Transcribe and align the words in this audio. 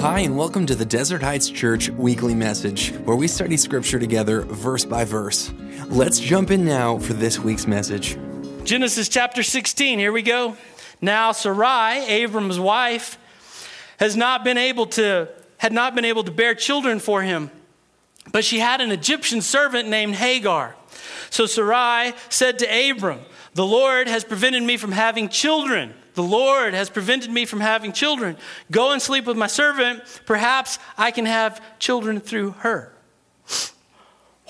Hi, 0.00 0.20
and 0.20 0.34
welcome 0.34 0.64
to 0.64 0.74
the 0.74 0.86
Desert 0.86 1.22
Heights 1.22 1.50
Church 1.50 1.90
weekly 1.90 2.34
message, 2.34 2.90
where 3.04 3.16
we 3.16 3.28
study 3.28 3.58
scripture 3.58 3.98
together 3.98 4.40
verse 4.40 4.86
by 4.86 5.04
verse. 5.04 5.52
Let's 5.88 6.18
jump 6.18 6.50
in 6.50 6.64
now 6.64 6.96
for 6.96 7.12
this 7.12 7.38
week's 7.38 7.66
message. 7.66 8.16
Genesis 8.64 9.10
chapter 9.10 9.42
16, 9.42 9.98
here 9.98 10.10
we 10.10 10.22
go. 10.22 10.56
Now 11.02 11.32
Sarai, 11.32 11.98
Abram's 12.06 12.58
wife, 12.58 13.18
has 13.98 14.16
not 14.16 14.42
been 14.42 14.56
able 14.56 14.86
to 14.86 15.28
had 15.58 15.74
not 15.74 15.94
been 15.94 16.06
able 16.06 16.24
to 16.24 16.30
bear 16.30 16.54
children 16.54 16.98
for 16.98 17.20
him, 17.20 17.50
but 18.32 18.42
she 18.42 18.58
had 18.58 18.80
an 18.80 18.92
Egyptian 18.92 19.42
servant 19.42 19.86
named 19.86 20.14
Hagar. 20.14 20.76
So 21.28 21.44
Sarai 21.44 22.14
said 22.30 22.58
to 22.60 22.90
Abram, 22.90 23.20
"The 23.52 23.66
Lord 23.66 24.08
has 24.08 24.24
prevented 24.24 24.62
me 24.62 24.78
from 24.78 24.92
having 24.92 25.28
children." 25.28 25.92
The 26.14 26.22
Lord 26.22 26.74
has 26.74 26.90
prevented 26.90 27.30
me 27.30 27.44
from 27.44 27.60
having 27.60 27.92
children. 27.92 28.36
Go 28.70 28.92
and 28.92 29.00
sleep 29.00 29.26
with 29.26 29.36
my 29.36 29.46
servant. 29.46 30.02
Perhaps 30.26 30.78
I 30.98 31.10
can 31.10 31.26
have 31.26 31.60
children 31.78 32.20
through 32.20 32.52
her. 32.58 32.92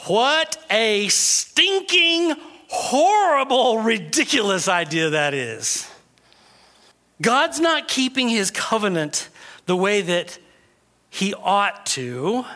What 0.06 0.56
a 0.70 1.08
stinking, 1.08 2.34
horrible, 2.68 3.78
ridiculous 3.78 4.68
idea 4.68 5.10
that 5.10 5.34
is. 5.34 5.90
God's 7.20 7.60
not 7.60 7.88
keeping 7.88 8.28
his 8.28 8.50
covenant 8.50 9.28
the 9.66 9.76
way 9.76 10.00
that 10.00 10.38
he 11.10 11.34
ought 11.34 11.84
to. 11.86 12.46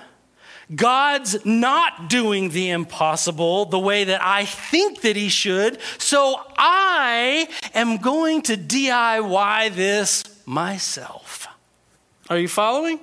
God's 0.74 1.44
not 1.44 2.08
doing 2.08 2.50
the 2.50 2.70
impossible 2.70 3.66
the 3.66 3.78
way 3.78 4.04
that 4.04 4.22
I 4.22 4.44
think 4.44 5.02
that 5.02 5.16
He 5.16 5.28
should, 5.28 5.78
so 5.98 6.40
I 6.56 7.48
am 7.74 7.98
going 7.98 8.42
to 8.42 8.56
DIY 8.56 9.74
this 9.74 10.24
myself. 10.46 11.46
Are 12.30 12.38
you 12.38 12.48
following? 12.48 13.00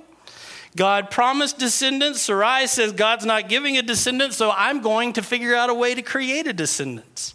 God 0.74 1.10
promised 1.10 1.58
descendants. 1.58 2.22
Sarai 2.22 2.66
says 2.66 2.92
God's 2.92 3.26
not 3.26 3.48
giving 3.48 3.76
a 3.76 3.82
descendant, 3.82 4.32
so 4.32 4.50
I'm 4.50 4.80
going 4.80 5.12
to 5.14 5.22
figure 5.22 5.54
out 5.54 5.70
a 5.70 5.74
way 5.74 5.94
to 5.94 6.02
create 6.02 6.46
a 6.46 6.52
descendant. 6.52 7.34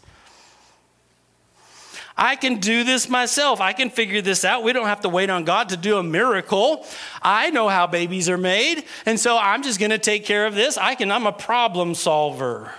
I 2.18 2.36
can 2.36 2.60
do 2.60 2.84
this 2.84 3.08
myself. 3.10 3.62
I 3.62 3.74
can 3.74 3.90
figure 3.90 4.22
this 4.22 4.44
out. 4.44 4.64
We 4.64 4.74
don't 4.74 4.88
have 4.88 5.02
to 5.02 5.10
wait 5.10 5.30
on 5.30 5.44
God 5.44 5.70
to 5.70 5.78
do 5.78 5.98
a 5.98 6.04
miracle. 6.04 6.86
I 7.22 7.52
know 7.52 7.70
how 7.70 7.86
babies 7.86 8.28
are 8.28 8.38
made, 8.38 8.86
and 9.06 9.20
so 9.20 9.38
I'm 9.38 9.62
just 9.62 9.80
going 9.80 9.92
to 9.92 10.00
take 10.00 10.26
care 10.26 10.48
of 10.48 10.56
this. 10.56 10.78
I 10.78 10.96
can 10.96 11.12
I'm 11.12 11.28
a 11.28 11.32
problem 11.32 11.94
solver. 11.94 12.74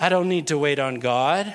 I 0.00 0.08
don't 0.08 0.28
need 0.28 0.46
to 0.48 0.58
wait 0.58 0.78
on 0.78 1.00
God. 1.00 1.54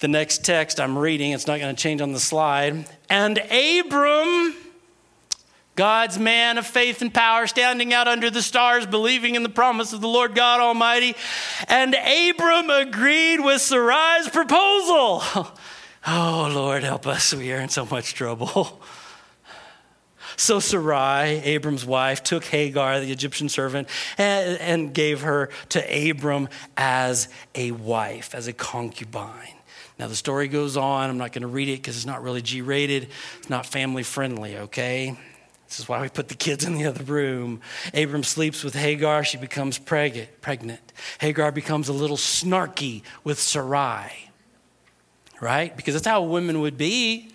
The 0.00 0.08
next 0.08 0.44
text 0.44 0.80
I'm 0.80 0.96
reading, 0.96 1.32
it's 1.32 1.46
not 1.46 1.60
going 1.60 1.74
to 1.74 1.82
change 1.82 2.00
on 2.00 2.12
the 2.12 2.20
slide. 2.20 2.86
And 3.10 3.38
Abram 3.38 4.54
God's 5.76 6.18
man 6.18 6.56
of 6.58 6.66
faith 6.66 7.02
and 7.02 7.12
power, 7.12 7.46
standing 7.46 7.92
out 7.92 8.06
under 8.06 8.30
the 8.30 8.42
stars, 8.42 8.86
believing 8.86 9.34
in 9.34 9.42
the 9.42 9.48
promise 9.48 9.92
of 9.92 10.00
the 10.00 10.08
Lord 10.08 10.34
God 10.34 10.60
Almighty. 10.60 11.16
And 11.66 11.94
Abram 11.94 12.70
agreed 12.70 13.40
with 13.40 13.60
Sarai's 13.60 14.28
proposal. 14.28 15.22
Oh, 16.06 16.50
Lord, 16.54 16.84
help 16.84 17.06
us. 17.06 17.32
We 17.32 17.50
are 17.54 17.60
in 17.60 17.70
so 17.70 17.86
much 17.86 18.12
trouble. 18.12 18.82
So 20.36 20.58
Sarai, 20.58 21.40
Abram's 21.44 21.84
wife, 21.86 22.24
took 22.24 22.44
Hagar, 22.44 22.98
the 22.98 23.12
Egyptian 23.12 23.48
servant, 23.48 23.88
and, 24.18 24.92
gave 24.92 25.20
her 25.20 25.50
to 25.68 26.10
Abram 26.10 26.48
as 26.76 27.28
a 27.54 27.70
wife, 27.70 28.34
as 28.34 28.48
a 28.48 28.52
concubine. 28.52 29.54
Now, 29.96 30.08
the 30.08 30.16
story 30.16 30.48
goes 30.48 30.76
on. 30.76 31.08
I'm 31.08 31.18
not 31.18 31.32
going 31.32 31.42
to 31.42 31.48
read 31.48 31.68
it 31.68 31.76
because 31.76 31.94
it's 31.96 32.04
not 32.04 32.22
really 32.22 32.42
G 32.42 32.62
rated, 32.62 33.08
it's 33.38 33.48
not 33.48 33.64
family 33.64 34.02
friendly, 34.02 34.56
okay? 34.56 35.16
This 35.68 35.80
is 35.80 35.88
why 35.88 36.00
we 36.00 36.08
put 36.08 36.28
the 36.28 36.34
kids 36.34 36.64
in 36.64 36.74
the 36.74 36.86
other 36.86 37.04
room. 37.04 37.60
Abram 37.92 38.22
sleeps 38.22 38.62
with 38.62 38.74
Hagar. 38.74 39.24
She 39.24 39.38
becomes 39.38 39.78
pregnant. 39.78 40.92
Hagar 41.18 41.50
becomes 41.52 41.88
a 41.88 41.92
little 41.92 42.16
snarky 42.16 43.02
with 43.24 43.40
Sarai, 43.40 44.30
right? 45.40 45.76
Because 45.76 45.94
that's 45.94 46.06
how 46.06 46.22
women 46.22 46.60
would 46.60 46.76
be. 46.76 47.30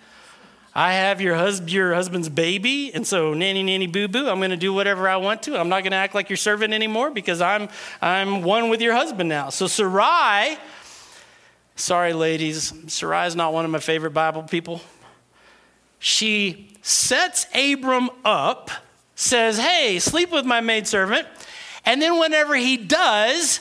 I 0.74 0.92
have 0.92 1.20
your, 1.20 1.34
hus- 1.34 1.60
your 1.66 1.94
husband's 1.94 2.28
baby, 2.28 2.94
and 2.94 3.04
so 3.04 3.34
nanny, 3.34 3.64
nanny, 3.64 3.88
boo 3.88 4.06
boo, 4.06 4.28
I'm 4.28 4.38
going 4.38 4.50
to 4.50 4.56
do 4.56 4.72
whatever 4.72 5.08
I 5.08 5.16
want 5.16 5.42
to. 5.44 5.58
I'm 5.58 5.68
not 5.68 5.82
going 5.82 5.90
to 5.90 5.96
act 5.96 6.14
like 6.14 6.30
your 6.30 6.36
servant 6.36 6.72
anymore 6.72 7.10
because 7.10 7.40
I'm, 7.40 7.68
I'm 8.00 8.42
one 8.42 8.68
with 8.68 8.80
your 8.80 8.94
husband 8.94 9.28
now. 9.28 9.50
So 9.50 9.66
Sarai, 9.66 10.56
sorry, 11.74 12.12
ladies, 12.12 12.72
Sarai 12.86 13.26
is 13.26 13.34
not 13.34 13.52
one 13.52 13.64
of 13.64 13.72
my 13.72 13.80
favorite 13.80 14.12
Bible 14.12 14.44
people. 14.44 14.80
She 16.00 16.72
sets 16.80 17.46
Abram 17.54 18.08
up, 18.24 18.70
says, 19.14 19.58
Hey, 19.58 19.98
sleep 19.98 20.32
with 20.32 20.46
my 20.46 20.60
maidservant. 20.60 21.28
And 21.84 22.00
then 22.00 22.18
whenever 22.18 22.56
he 22.56 22.76
does, 22.76 23.60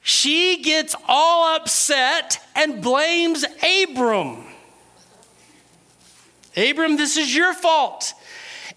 she 0.00 0.62
gets 0.62 0.96
all 1.06 1.54
upset 1.54 2.42
and 2.56 2.82
blames 2.82 3.44
Abram. 3.62 4.46
Abram, 6.56 6.96
this 6.96 7.16
is 7.16 7.34
your 7.34 7.52
fault. 7.54 8.14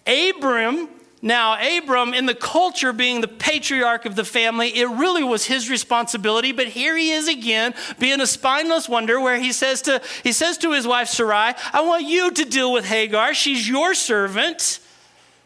Abram 0.05 0.89
now, 1.25 1.56
Abram, 1.78 2.13
in 2.13 2.25
the 2.25 2.35
culture 2.35 2.91
being 2.91 3.22
the 3.22 3.29
patriarch 3.29 4.06
of 4.06 4.17
the 4.17 4.25
family, 4.25 4.78
it 4.78 4.89
really 4.89 5.23
was 5.23 5.45
his 5.45 5.69
responsibility. 5.69 6.51
But 6.51 6.67
here 6.67 6.97
he 6.97 7.11
is 7.11 7.29
again, 7.29 7.73
being 7.97 8.19
a 8.19 8.28
spineless 8.28 8.89
wonder, 8.89 9.22
where 9.22 9.39
he 9.39 9.53
says 9.53 9.81
to, 9.83 10.01
he 10.22 10.33
says 10.33 10.57
to 10.57 10.73
his 10.73 10.85
wife 10.85 11.07
Sarai, 11.07 11.53
I 11.72 11.79
want 11.79 12.03
you 12.03 12.29
to 12.31 12.44
deal 12.44 12.73
with 12.73 12.83
Hagar. 12.83 13.33
She's 13.33 13.67
your 13.69 13.94
servant. 13.94 14.79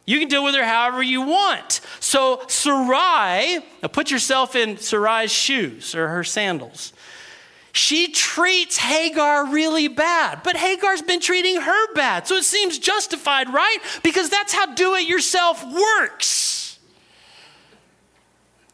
You 0.08 0.18
can 0.18 0.30
deal 0.30 0.44
with 0.44 0.56
her 0.56 0.66
however 0.66 1.04
you 1.04 1.22
want. 1.22 1.82
So 2.00 2.42
Sarai, 2.48 3.60
now 3.84 3.88
put 3.88 4.10
yourself 4.10 4.56
in 4.56 4.78
Sarai's 4.78 5.32
shoes 5.32 5.94
or 5.94 6.08
her 6.08 6.24
sandals 6.24 6.92
she 7.72 8.12
treats 8.12 8.78
Hagar 8.78 9.52
really 9.52 9.88
bad, 9.88 10.42
but 10.44 10.56
Hagar's 10.56 11.02
been 11.02 11.20
treating 11.20 11.62
her 11.62 11.94
bad. 11.94 12.28
So 12.28 12.36
it 12.36 12.44
seems 12.44 12.80
justified, 12.80 13.54
right? 13.54 13.78
Because 14.04 14.30
that's 14.30 14.54
how 14.54 14.74
do 14.74 14.96
it 14.96 15.08
yourself 15.08 15.64
works. 15.64 16.80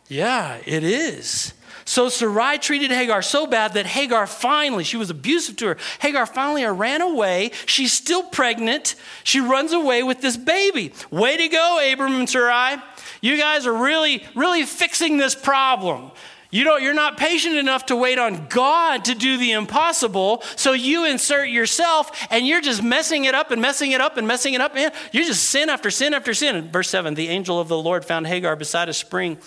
Yeah, 0.08 0.60
it 0.66 0.84
is. 0.84 1.54
So 1.86 2.08
Sarai 2.08 2.60
treated 2.60 2.92
Hagar 2.92 3.22
so 3.22 3.46
bad 3.46 3.74
that 3.74 3.86
Hagar 3.86 4.26
finally, 4.26 4.84
she 4.84 4.98
was 4.98 5.10
abusive 5.10 5.58
to 5.58 5.68
her. 5.68 5.78
Hagar 6.00 6.26
finally 6.26 6.64
ran 6.64 7.02
away. 7.02 7.52
She's 7.66 7.92
still 7.92 8.24
pregnant. 8.24 8.96
She 9.24 9.42
runs 9.42 9.74
away 9.74 10.04
with 10.04 10.22
this 10.22 10.38
baby. 10.38 10.94
Way 11.12 11.38
to 11.38 11.48
go, 11.50 11.92
Abram 11.92 12.16
and 12.16 12.30
Sarai. 12.30 12.78
You 13.22 13.38
guys 13.38 13.66
are 13.66 13.74
really, 13.74 14.24
really 14.36 14.64
fixing 14.64 15.18
this 15.18 15.36
problem. 15.36 16.12
You 16.54 16.64
don't, 16.64 16.84
you're 16.84 16.94
not 16.94 17.18
patient 17.18 17.56
enough 17.56 17.88
to 17.88 17.96
wait 17.96 18.20
on 18.20 18.46
God 18.48 19.06
to 19.06 19.16
do 19.16 19.38
the 19.38 19.54
impossible, 19.54 20.44
so 20.56 20.74
you 20.74 21.04
insert 21.04 21.50
yourself 21.50 22.28
and 22.30 22.46
you're 22.46 22.62
just 22.62 22.84
messing 22.84 23.26
it 23.26 23.34
up 23.34 23.50
and 23.50 23.60
messing 23.60 23.92
it 23.92 24.00
up 24.00 24.18
and 24.18 24.28
messing 24.28 24.54
it 24.54 24.62
up. 24.62 24.76
Man, 24.76 24.92
you're 25.12 25.26
just 25.26 25.50
sin 25.50 25.68
after 25.68 25.90
sin 25.90 26.14
after 26.14 26.32
sin. 26.36 26.56
In 26.56 26.72
verse 26.72 26.92
7, 26.92 27.16
the 27.16 27.30
angel 27.30 27.60
of 27.60 27.70
the 27.70 27.78
Lord 27.78 28.06
found 28.06 28.28
Hagar 28.28 28.56
beside 28.56 28.88
a 28.88 28.94
spring 28.94 29.40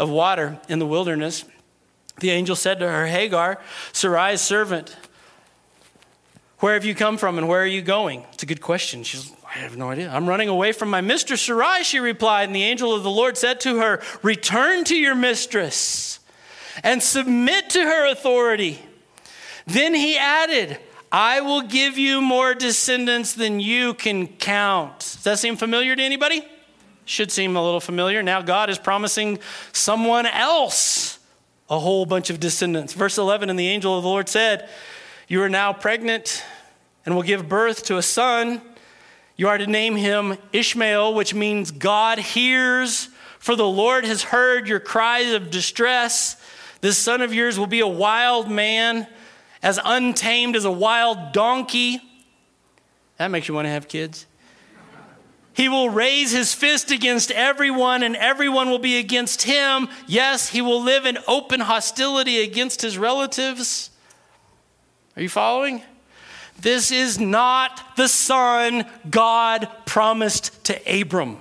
of 0.00 0.08
water 0.08 0.58
in 0.66 0.78
the 0.78 0.86
wilderness. 0.86 1.44
The 2.20 2.30
angel 2.30 2.56
said 2.56 2.78
to 2.78 2.88
her, 2.88 3.08
Hagar, 3.08 3.60
Sarai's 3.92 4.40
servant, 4.40 4.96
where 6.60 6.72
have 6.72 6.86
you 6.86 6.94
come 6.94 7.18
from 7.18 7.36
and 7.36 7.46
where 7.46 7.60
are 7.60 7.66
you 7.66 7.82
going? 7.82 8.24
It's 8.32 8.42
a 8.42 8.46
good 8.46 8.62
question. 8.62 9.02
She's, 9.02 9.30
I 9.44 9.58
have 9.58 9.76
no 9.76 9.90
idea. 9.90 10.08
I'm 10.08 10.26
running 10.26 10.48
away 10.48 10.72
from 10.72 10.88
my 10.88 11.02
mistress 11.02 11.42
Sarai, 11.42 11.84
she 11.84 11.98
replied. 11.98 12.44
And 12.44 12.56
the 12.56 12.62
angel 12.62 12.94
of 12.94 13.02
the 13.02 13.10
Lord 13.10 13.36
said 13.36 13.60
to 13.60 13.80
her, 13.80 14.00
Return 14.22 14.84
to 14.84 14.96
your 14.96 15.14
mistress 15.14 16.20
and 16.82 17.02
submit 17.02 17.70
to 17.70 17.80
her 17.80 18.10
authority. 18.10 18.80
Then 19.66 19.94
he 19.94 20.18
added, 20.18 20.78
I 21.10 21.40
will 21.40 21.62
give 21.62 21.96
you 21.96 22.20
more 22.20 22.54
descendants 22.54 23.34
than 23.34 23.60
you 23.60 23.94
can 23.94 24.26
count. 24.26 24.98
Does 24.98 25.22
that 25.24 25.38
seem 25.38 25.56
familiar 25.56 25.94
to 25.94 26.02
anybody? 26.02 26.44
Should 27.04 27.30
seem 27.30 27.56
a 27.56 27.62
little 27.62 27.80
familiar. 27.80 28.22
Now 28.22 28.42
God 28.42 28.70
is 28.70 28.78
promising 28.78 29.38
someone 29.72 30.26
else 30.26 31.18
a 31.70 31.78
whole 31.78 32.06
bunch 32.06 32.30
of 32.30 32.40
descendants. 32.40 32.92
Verse 32.92 33.18
11 33.18 33.50
And 33.50 33.58
the 33.58 33.68
angel 33.68 33.96
of 33.96 34.02
the 34.02 34.08
Lord 34.08 34.28
said, 34.28 34.68
You 35.28 35.42
are 35.42 35.48
now 35.48 35.72
pregnant 35.72 36.44
and 37.04 37.14
will 37.14 37.22
give 37.22 37.48
birth 37.48 37.84
to 37.84 37.96
a 37.96 38.02
son. 38.02 38.60
You 39.36 39.48
are 39.48 39.58
to 39.58 39.66
name 39.66 39.96
him 39.96 40.36
Ishmael, 40.52 41.14
which 41.14 41.34
means 41.34 41.70
God 41.70 42.18
hears, 42.18 43.08
for 43.38 43.56
the 43.56 43.66
Lord 43.66 44.04
has 44.04 44.22
heard 44.22 44.68
your 44.68 44.80
cries 44.80 45.32
of 45.32 45.50
distress. 45.50 46.36
This 46.84 46.98
son 46.98 47.22
of 47.22 47.32
yours 47.32 47.58
will 47.58 47.66
be 47.66 47.80
a 47.80 47.86
wild 47.86 48.50
man, 48.50 49.06
as 49.62 49.80
untamed 49.82 50.54
as 50.54 50.66
a 50.66 50.70
wild 50.70 51.32
donkey. 51.32 51.98
That 53.16 53.28
makes 53.28 53.48
you 53.48 53.54
want 53.54 53.64
to 53.64 53.70
have 53.70 53.88
kids. 53.88 54.26
He 55.54 55.70
will 55.70 55.88
raise 55.88 56.30
his 56.30 56.52
fist 56.52 56.90
against 56.90 57.30
everyone, 57.30 58.02
and 58.02 58.14
everyone 58.14 58.68
will 58.68 58.78
be 58.78 58.98
against 58.98 59.44
him. 59.44 59.88
Yes, 60.06 60.50
he 60.50 60.60
will 60.60 60.82
live 60.82 61.06
in 61.06 61.16
open 61.26 61.60
hostility 61.60 62.42
against 62.42 62.82
his 62.82 62.98
relatives. 62.98 63.88
Are 65.16 65.22
you 65.22 65.30
following? 65.30 65.82
This 66.60 66.90
is 66.90 67.18
not 67.18 67.96
the 67.96 68.08
son 68.08 68.84
God 69.08 69.70
promised 69.86 70.62
to 70.64 71.00
Abram. 71.00 71.38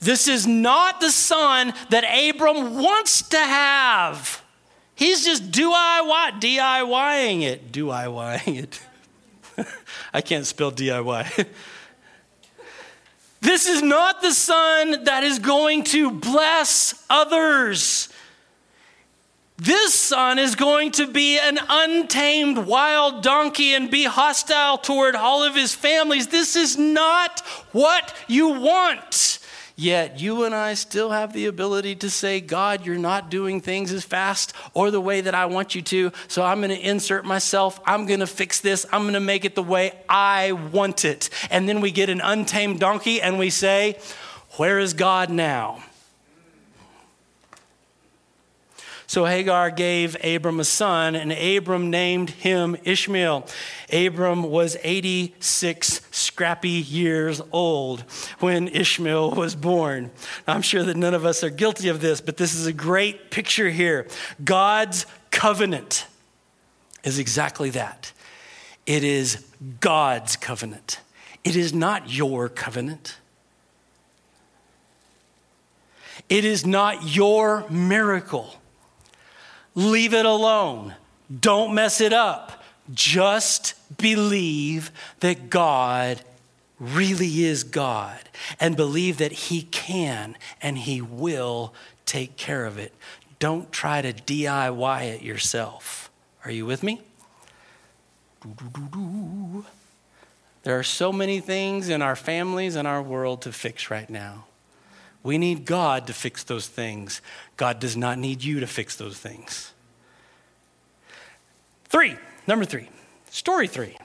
This 0.00 0.28
is 0.28 0.46
not 0.46 1.00
the 1.00 1.10
son 1.10 1.72
that 1.90 2.04
Abram 2.04 2.78
wants 2.80 3.22
to 3.28 3.38
have. 3.38 4.42
He's 4.94 5.24
just 5.24 5.50
DIY, 5.50 6.40
DIYing 6.40 7.42
it. 7.42 7.72
DIYing 7.72 8.62
it. 8.62 8.80
I 10.14 10.20
can't 10.20 10.46
spell 10.46 10.72
DIY. 10.72 11.46
this 13.40 13.66
is 13.66 13.82
not 13.82 14.22
the 14.22 14.32
son 14.32 15.04
that 15.04 15.24
is 15.24 15.38
going 15.38 15.84
to 15.84 16.10
bless 16.10 17.04
others. 17.10 18.08
This 19.58 19.94
son 19.94 20.38
is 20.38 20.56
going 20.56 20.90
to 20.92 21.06
be 21.06 21.38
an 21.38 21.58
untamed 21.68 22.58
wild 22.58 23.22
donkey 23.22 23.74
and 23.74 23.90
be 23.90 24.04
hostile 24.04 24.76
toward 24.76 25.14
all 25.14 25.44
of 25.44 25.54
his 25.54 25.74
families. 25.74 26.28
This 26.28 26.56
is 26.56 26.76
not 26.76 27.40
what 27.70 28.14
you 28.26 28.48
want. 28.48 29.38
Yet 29.76 30.20
you 30.20 30.44
and 30.44 30.54
I 30.54 30.74
still 30.74 31.10
have 31.10 31.32
the 31.32 31.46
ability 31.46 31.96
to 31.96 32.10
say, 32.10 32.40
God, 32.40 32.84
you're 32.84 32.98
not 32.98 33.30
doing 33.30 33.60
things 33.60 33.92
as 33.92 34.04
fast 34.04 34.52
or 34.74 34.90
the 34.90 35.00
way 35.00 35.20
that 35.22 35.34
I 35.34 35.46
want 35.46 35.74
you 35.74 35.82
to. 35.82 36.12
So 36.28 36.42
I'm 36.42 36.60
going 36.60 36.70
to 36.70 36.80
insert 36.80 37.24
myself. 37.24 37.80
I'm 37.86 38.06
going 38.06 38.20
to 38.20 38.26
fix 38.26 38.60
this. 38.60 38.84
I'm 38.92 39.02
going 39.02 39.14
to 39.14 39.20
make 39.20 39.44
it 39.44 39.54
the 39.54 39.62
way 39.62 39.92
I 40.08 40.52
want 40.52 41.04
it. 41.04 41.30
And 41.50 41.68
then 41.68 41.80
we 41.80 41.90
get 41.90 42.10
an 42.10 42.20
untamed 42.20 42.80
donkey 42.80 43.20
and 43.20 43.38
we 43.38 43.50
say, 43.50 43.98
Where 44.56 44.78
is 44.78 44.94
God 44.94 45.30
now? 45.30 45.82
So 49.12 49.26
Hagar 49.26 49.70
gave 49.70 50.16
Abram 50.24 50.58
a 50.58 50.64
son, 50.64 51.14
and 51.14 51.32
Abram 51.32 51.90
named 51.90 52.30
him 52.30 52.78
Ishmael. 52.82 53.46
Abram 53.92 54.42
was 54.44 54.78
86 54.82 56.00
scrappy 56.10 56.70
years 56.70 57.42
old 57.52 58.04
when 58.38 58.68
Ishmael 58.68 59.32
was 59.32 59.54
born. 59.54 60.10
I'm 60.46 60.62
sure 60.62 60.82
that 60.84 60.96
none 60.96 61.12
of 61.12 61.26
us 61.26 61.44
are 61.44 61.50
guilty 61.50 61.88
of 61.88 62.00
this, 62.00 62.22
but 62.22 62.38
this 62.38 62.54
is 62.54 62.64
a 62.64 62.72
great 62.72 63.30
picture 63.30 63.68
here. 63.68 64.06
God's 64.42 65.04
covenant 65.30 66.06
is 67.04 67.18
exactly 67.18 67.68
that 67.68 68.12
it 68.86 69.04
is 69.04 69.44
God's 69.80 70.36
covenant, 70.36 71.00
it 71.44 71.54
is 71.54 71.74
not 71.74 72.10
your 72.10 72.48
covenant. 72.48 73.18
It 76.30 76.46
is 76.46 76.64
not 76.64 77.14
your 77.14 77.68
miracle. 77.68 78.61
Leave 79.74 80.14
it 80.14 80.26
alone. 80.26 80.94
Don't 81.40 81.74
mess 81.74 82.00
it 82.00 82.12
up. 82.12 82.62
Just 82.92 83.74
believe 83.96 84.90
that 85.20 85.48
God 85.48 86.22
really 86.78 87.44
is 87.44 87.64
God 87.64 88.18
and 88.58 88.76
believe 88.76 89.18
that 89.18 89.32
He 89.32 89.62
can 89.62 90.36
and 90.60 90.76
He 90.78 91.00
will 91.00 91.72
take 92.04 92.36
care 92.36 92.66
of 92.66 92.76
it. 92.76 92.92
Don't 93.38 93.72
try 93.72 94.02
to 94.02 94.12
DIY 94.12 95.02
it 95.04 95.22
yourself. 95.22 96.10
Are 96.44 96.50
you 96.50 96.66
with 96.66 96.82
me? 96.82 97.00
There 100.64 100.78
are 100.78 100.82
so 100.82 101.12
many 101.12 101.40
things 101.40 101.88
in 101.88 102.02
our 102.02 102.16
families 102.16 102.76
and 102.76 102.86
our 102.86 103.02
world 103.02 103.42
to 103.42 103.52
fix 103.52 103.90
right 103.90 104.10
now. 104.10 104.44
We 105.22 105.38
need 105.38 105.64
God 105.64 106.06
to 106.08 106.12
fix 106.12 106.42
those 106.44 106.66
things. 106.66 107.20
God 107.56 107.78
does 107.78 107.96
not 107.96 108.18
need 108.18 108.42
you 108.42 108.60
to 108.60 108.66
fix 108.66 108.96
those 108.96 109.18
things. 109.18 109.72
Three, 111.84 112.16
number 112.46 112.64
three, 112.64 112.88
story 113.30 113.68
three, 113.68 113.96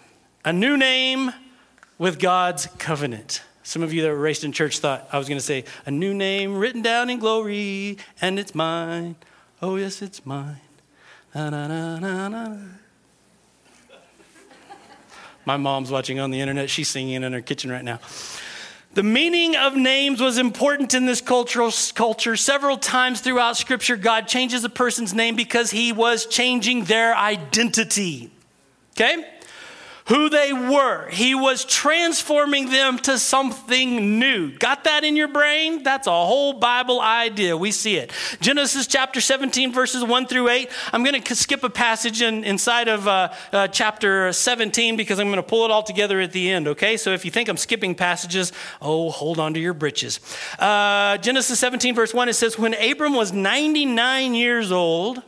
a 0.45 0.53
new 0.53 0.77
name 0.77 1.31
with 1.97 2.19
God's 2.19 2.67
covenant. 2.77 3.41
Some 3.63 3.81
of 3.81 3.91
you 3.91 4.01
that 4.03 4.09
were 4.09 4.15
raised 4.15 4.43
in 4.43 4.51
church 4.51 4.79
thought 4.79 5.07
I 5.11 5.17
was 5.17 5.27
going 5.27 5.39
to 5.39 5.43
say, 5.43 5.65
a 5.85 5.91
new 5.91 6.13
name 6.13 6.57
written 6.57 6.81
down 6.81 7.09
in 7.09 7.19
glory, 7.19 7.97
and 8.21 8.39
it's 8.39 8.53
mine. 8.53 9.15
Oh, 9.61 9.75
yes, 9.75 10.01
it's 10.01 10.25
mine. 10.25 10.61
Na, 11.33 11.49
na, 11.49 11.99
na, 11.99 12.57
My 15.45 15.57
mom's 15.57 15.91
watching 15.91 16.19
on 16.19 16.31
the 16.31 16.39
internet. 16.39 16.69
She's 16.69 16.87
singing 16.87 17.23
in 17.23 17.33
her 17.33 17.41
kitchen 17.41 17.71
right 17.71 17.83
now. 17.83 17.99
The 18.97 19.03
meaning 19.03 19.55
of 19.55 19.75
names 19.75 20.19
was 20.19 20.39
important 20.39 20.95
in 20.95 21.05
this 21.05 21.21
cultural 21.21 21.71
culture. 21.93 22.35
Several 22.35 22.77
times 22.77 23.21
throughout 23.21 23.55
Scripture, 23.55 23.95
God 23.95 24.27
changes 24.27 24.63
a 24.63 24.69
person's 24.69 25.13
name 25.13 25.35
because 25.35 25.69
he 25.69 25.91
was 25.91 26.25
changing 26.25 26.85
their 26.85 27.15
identity. 27.15 28.31
Okay? 28.93 29.23
Who 30.07 30.29
they 30.29 30.53
were. 30.53 31.09
He 31.09 31.35
was 31.35 31.65
transforming 31.65 32.69
them 32.69 32.97
to 32.99 33.19
something 33.19 34.19
new. 34.19 34.57
Got 34.57 34.85
that 34.85 35.03
in 35.03 35.15
your 35.15 35.27
brain? 35.27 35.83
That's 35.83 36.07
a 36.07 36.11
whole 36.11 36.53
Bible 36.53 37.01
idea. 37.01 37.57
We 37.57 37.71
see 37.71 37.97
it. 37.97 38.13
Genesis 38.39 38.87
chapter 38.87 39.19
17, 39.19 39.73
verses 39.73 40.03
1 40.03 40.27
through 40.27 40.47
8. 40.47 40.69
I'm 40.93 41.03
going 41.03 41.21
to 41.21 41.35
skip 41.35 41.63
a 41.63 41.69
passage 41.69 42.21
in, 42.21 42.45
inside 42.45 42.87
of 42.87 43.07
uh, 43.07 43.33
uh, 43.51 43.67
chapter 43.67 44.31
17 44.31 44.95
because 44.95 45.19
I'm 45.19 45.27
going 45.27 45.37
to 45.37 45.43
pull 45.43 45.65
it 45.65 45.71
all 45.71 45.83
together 45.83 46.21
at 46.21 46.31
the 46.31 46.51
end, 46.51 46.69
okay? 46.69 46.95
So 46.95 47.11
if 47.11 47.25
you 47.25 47.31
think 47.31 47.49
I'm 47.49 47.57
skipping 47.57 47.93
passages, 47.93 48.53
oh, 48.81 49.11
hold 49.11 49.39
on 49.39 49.53
to 49.55 49.59
your 49.59 49.73
britches. 49.73 50.21
Uh, 50.57 51.17
Genesis 51.17 51.59
17, 51.59 51.95
verse 51.95 52.13
1, 52.13 52.29
it 52.29 52.33
says, 52.33 52.57
When 52.57 52.73
Abram 52.73 53.13
was 53.13 53.33
99 53.33 54.33
years 54.35 54.71
old, 54.71 55.21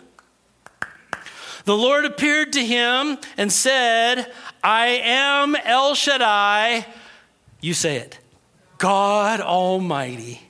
the 1.65 1.77
Lord 1.77 2.05
appeared 2.05 2.53
to 2.53 2.65
him 2.65 3.17
and 3.37 3.51
said, 3.51 4.31
I 4.63 4.87
am 5.03 5.55
El 5.55 5.95
Shaddai. 5.95 6.85
You 7.61 7.73
say 7.73 7.97
it 7.97 8.19
God 8.77 9.41
Almighty. 9.41 10.41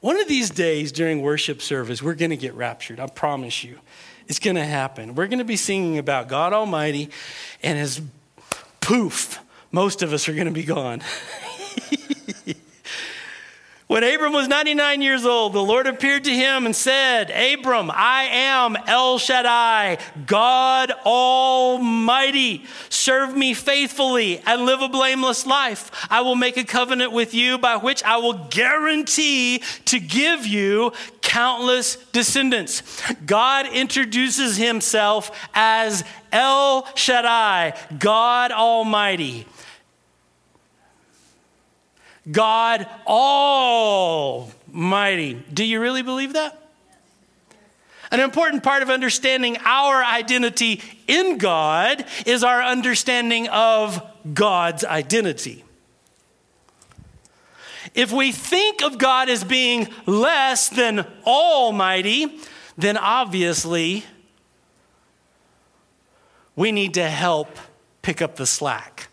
One 0.00 0.20
of 0.20 0.28
these 0.28 0.50
days 0.50 0.92
during 0.92 1.22
worship 1.22 1.62
service, 1.62 2.02
we're 2.02 2.14
going 2.14 2.30
to 2.30 2.36
get 2.36 2.54
raptured. 2.54 3.00
I 3.00 3.06
promise 3.06 3.64
you. 3.64 3.78
It's 4.26 4.38
going 4.38 4.56
to 4.56 4.64
happen. 4.64 5.14
We're 5.14 5.26
going 5.26 5.38
to 5.38 5.44
be 5.44 5.56
singing 5.56 5.98
about 5.98 6.28
God 6.28 6.52
Almighty, 6.52 7.10
and 7.62 7.78
as 7.78 8.00
poof, 8.80 9.38
most 9.72 10.02
of 10.02 10.12
us 10.12 10.28
are 10.28 10.34
going 10.34 10.46
to 10.46 10.52
be 10.52 10.64
gone. 10.64 11.02
When 13.86 14.02
Abram 14.02 14.32
was 14.32 14.48
99 14.48 15.02
years 15.02 15.26
old, 15.26 15.52
the 15.52 15.62
Lord 15.62 15.86
appeared 15.86 16.24
to 16.24 16.34
him 16.34 16.64
and 16.64 16.74
said, 16.74 17.30
Abram, 17.30 17.90
I 17.92 18.24
am 18.30 18.76
El 18.86 19.18
Shaddai, 19.18 19.98
God 20.24 20.90
Almighty. 21.04 22.64
Serve 22.88 23.36
me 23.36 23.52
faithfully 23.52 24.40
and 24.46 24.64
live 24.64 24.80
a 24.80 24.88
blameless 24.88 25.44
life. 25.44 25.90
I 26.08 26.22
will 26.22 26.34
make 26.34 26.56
a 26.56 26.64
covenant 26.64 27.12
with 27.12 27.34
you 27.34 27.58
by 27.58 27.76
which 27.76 28.02
I 28.04 28.16
will 28.16 28.48
guarantee 28.48 29.62
to 29.84 30.00
give 30.00 30.46
you 30.46 30.94
countless 31.20 31.96
descendants. 32.12 32.82
God 33.26 33.66
introduces 33.66 34.56
himself 34.56 35.30
as 35.52 36.04
El 36.32 36.86
Shaddai, 36.94 37.74
God 37.98 38.50
Almighty. 38.50 39.46
God 42.30 42.86
Almighty. 43.06 44.54
Do 45.52 45.64
you 45.64 45.80
really 45.80 46.02
believe 46.02 46.34
that? 46.34 46.60
An 48.10 48.20
important 48.20 48.62
part 48.62 48.82
of 48.82 48.90
understanding 48.90 49.56
our 49.64 50.04
identity 50.04 50.80
in 51.08 51.38
God 51.38 52.04
is 52.26 52.44
our 52.44 52.62
understanding 52.62 53.48
of 53.48 54.00
God's 54.32 54.84
identity. 54.84 55.64
If 57.94 58.12
we 58.12 58.32
think 58.32 58.82
of 58.82 58.98
God 58.98 59.28
as 59.28 59.44
being 59.44 59.88
less 60.06 60.68
than 60.68 61.06
almighty, 61.26 62.38
then 62.78 62.96
obviously 62.96 64.04
we 66.56 66.72
need 66.72 66.94
to 66.94 67.08
help 67.08 67.56
pick 68.02 68.22
up 68.22 68.36
the 68.36 68.46
slack. 68.46 69.08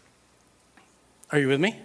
Are 1.32 1.40
you 1.40 1.48
with 1.48 1.60
me? 1.60 1.80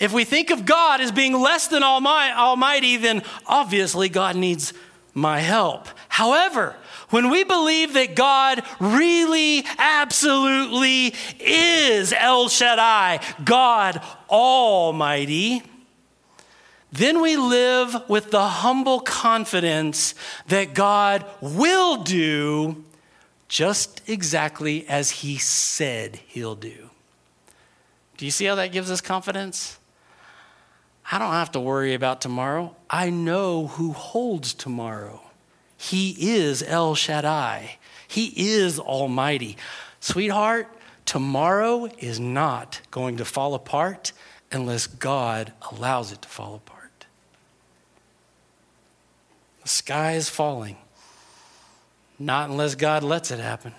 If 0.00 0.12
we 0.12 0.24
think 0.24 0.50
of 0.50 0.64
God 0.64 1.02
as 1.02 1.12
being 1.12 1.34
less 1.34 1.66
than 1.66 1.82
almighty, 1.82 2.96
then 2.96 3.22
obviously 3.46 4.08
God 4.08 4.34
needs 4.34 4.72
my 5.12 5.40
help. 5.40 5.88
However, 6.08 6.74
when 7.10 7.28
we 7.28 7.44
believe 7.44 7.92
that 7.94 8.14
God 8.14 8.62
really, 8.78 9.64
absolutely 9.78 11.12
is 11.38 12.12
El 12.12 12.48
Shaddai, 12.48 13.20
God 13.44 14.00
Almighty, 14.30 15.62
then 16.92 17.20
we 17.20 17.36
live 17.36 18.08
with 18.08 18.30
the 18.30 18.46
humble 18.46 19.00
confidence 19.00 20.14
that 20.46 20.72
God 20.72 21.26
will 21.40 22.02
do 22.02 22.84
just 23.48 24.00
exactly 24.08 24.86
as 24.88 25.10
He 25.10 25.36
said 25.36 26.20
He'll 26.28 26.54
do. 26.54 26.90
Do 28.16 28.24
you 28.24 28.30
see 28.30 28.44
how 28.44 28.54
that 28.54 28.70
gives 28.70 28.90
us 28.90 29.00
confidence? 29.00 29.79
I 31.10 31.18
don't 31.18 31.32
have 31.32 31.52
to 31.52 31.60
worry 31.60 31.94
about 31.94 32.20
tomorrow. 32.20 32.76
I 32.88 33.10
know 33.10 33.66
who 33.66 33.92
holds 33.92 34.54
tomorrow. 34.54 35.20
He 35.76 36.34
is 36.36 36.62
El 36.62 36.94
Shaddai, 36.94 37.78
He 38.06 38.32
is 38.36 38.78
Almighty. 38.78 39.56
Sweetheart, 39.98 40.68
tomorrow 41.04 41.88
is 41.98 42.20
not 42.20 42.80
going 42.90 43.16
to 43.16 43.24
fall 43.24 43.54
apart 43.54 44.12
unless 44.52 44.86
God 44.86 45.52
allows 45.72 46.12
it 46.12 46.22
to 46.22 46.28
fall 46.28 46.54
apart. 46.54 47.06
The 49.62 49.68
sky 49.68 50.12
is 50.12 50.28
falling, 50.28 50.76
not 52.18 52.50
unless 52.50 52.74
God 52.74 53.02
lets 53.02 53.30
it 53.30 53.40
happen. 53.40 53.74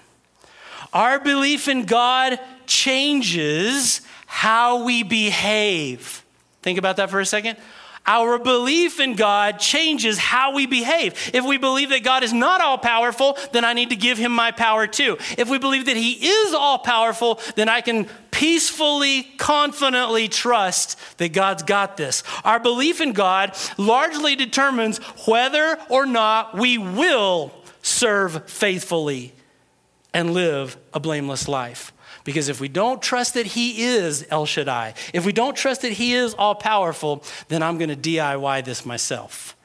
Our 0.93 1.19
belief 1.19 1.67
in 1.67 1.85
God 1.85 2.39
changes 2.65 4.01
how 4.25 4.83
we 4.83 5.03
behave. 5.03 6.25
Think 6.61 6.77
about 6.77 6.97
that 6.97 7.09
for 7.09 7.19
a 7.19 7.25
second. 7.25 7.57
Our 8.05 8.39
belief 8.39 8.99
in 8.99 9.15
God 9.15 9.59
changes 9.59 10.17
how 10.17 10.53
we 10.53 10.65
behave. 10.65 11.31
If 11.33 11.45
we 11.45 11.57
believe 11.57 11.89
that 11.89 12.03
God 12.03 12.23
is 12.23 12.33
not 12.33 12.59
all 12.59 12.79
powerful, 12.79 13.37
then 13.51 13.63
I 13.63 13.73
need 13.73 13.91
to 13.91 13.95
give 13.95 14.17
him 14.17 14.31
my 14.31 14.51
power 14.51 14.87
too. 14.87 15.17
If 15.37 15.49
we 15.49 15.59
believe 15.59 15.85
that 15.85 15.97
he 15.97 16.13
is 16.13 16.53
all 16.53 16.79
powerful, 16.79 17.39
then 17.55 17.69
I 17.69 17.81
can 17.81 18.07
peacefully, 18.31 19.23
confidently 19.37 20.27
trust 20.27 20.97
that 21.19 21.31
God's 21.31 21.61
got 21.61 21.95
this. 21.95 22.23
Our 22.43 22.59
belief 22.59 23.01
in 23.01 23.13
God 23.13 23.55
largely 23.77 24.35
determines 24.35 24.97
whether 25.27 25.77
or 25.87 26.07
not 26.07 26.57
we 26.57 26.79
will 26.79 27.51
serve 27.83 28.49
faithfully 28.49 29.33
and 30.11 30.33
live 30.33 30.75
a 30.91 30.99
blameless 30.99 31.47
life. 31.47 31.90
Because 32.23 32.49
if 32.49 32.59
we 32.59 32.67
don't 32.67 33.01
trust 33.01 33.33
that 33.33 33.47
He 33.47 33.83
is 33.83 34.25
El 34.29 34.45
Shaddai, 34.45 34.93
if 35.13 35.25
we 35.25 35.31
don't 35.31 35.55
trust 35.55 35.81
that 35.81 35.93
He 35.93 36.13
is 36.13 36.33
all 36.33 36.55
powerful, 36.55 37.23
then 37.47 37.63
I'm 37.63 37.77
going 37.77 37.89
to 37.89 37.95
DIY 37.95 38.65
this 38.65 38.85
myself. 38.85 39.55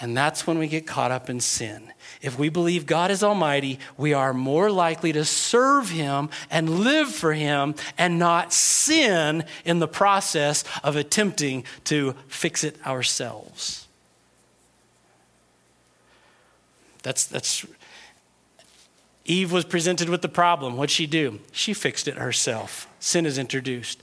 And 0.00 0.16
that's 0.16 0.46
when 0.46 0.58
we 0.58 0.66
get 0.66 0.86
caught 0.86 1.12
up 1.12 1.30
in 1.30 1.40
sin. 1.40 1.92
If 2.20 2.38
we 2.38 2.48
believe 2.48 2.86
God 2.86 3.10
is 3.10 3.22
Almighty, 3.22 3.78
we 3.96 4.12
are 4.12 4.34
more 4.34 4.70
likely 4.70 5.12
to 5.12 5.24
serve 5.24 5.90
Him 5.90 6.30
and 6.50 6.80
live 6.80 7.08
for 7.08 7.32
Him 7.32 7.74
and 7.96 8.18
not 8.18 8.52
sin 8.52 9.44
in 9.64 9.78
the 9.78 9.88
process 9.88 10.64
of 10.82 10.96
attempting 10.96 11.64
to 11.84 12.14
fix 12.28 12.64
it 12.64 12.84
ourselves. 12.86 13.86
That's, 17.02 17.26
that's 17.26 17.66
Eve 19.24 19.52
was 19.52 19.64
presented 19.64 20.08
with 20.08 20.22
the 20.22 20.28
problem. 20.28 20.76
What'd 20.76 20.90
she 20.90 21.06
do? 21.06 21.40
She 21.50 21.72
fixed 21.72 22.06
it 22.08 22.16
herself. 22.16 22.88
Sin 23.00 23.24
is 23.24 23.38
introduced. 23.38 24.02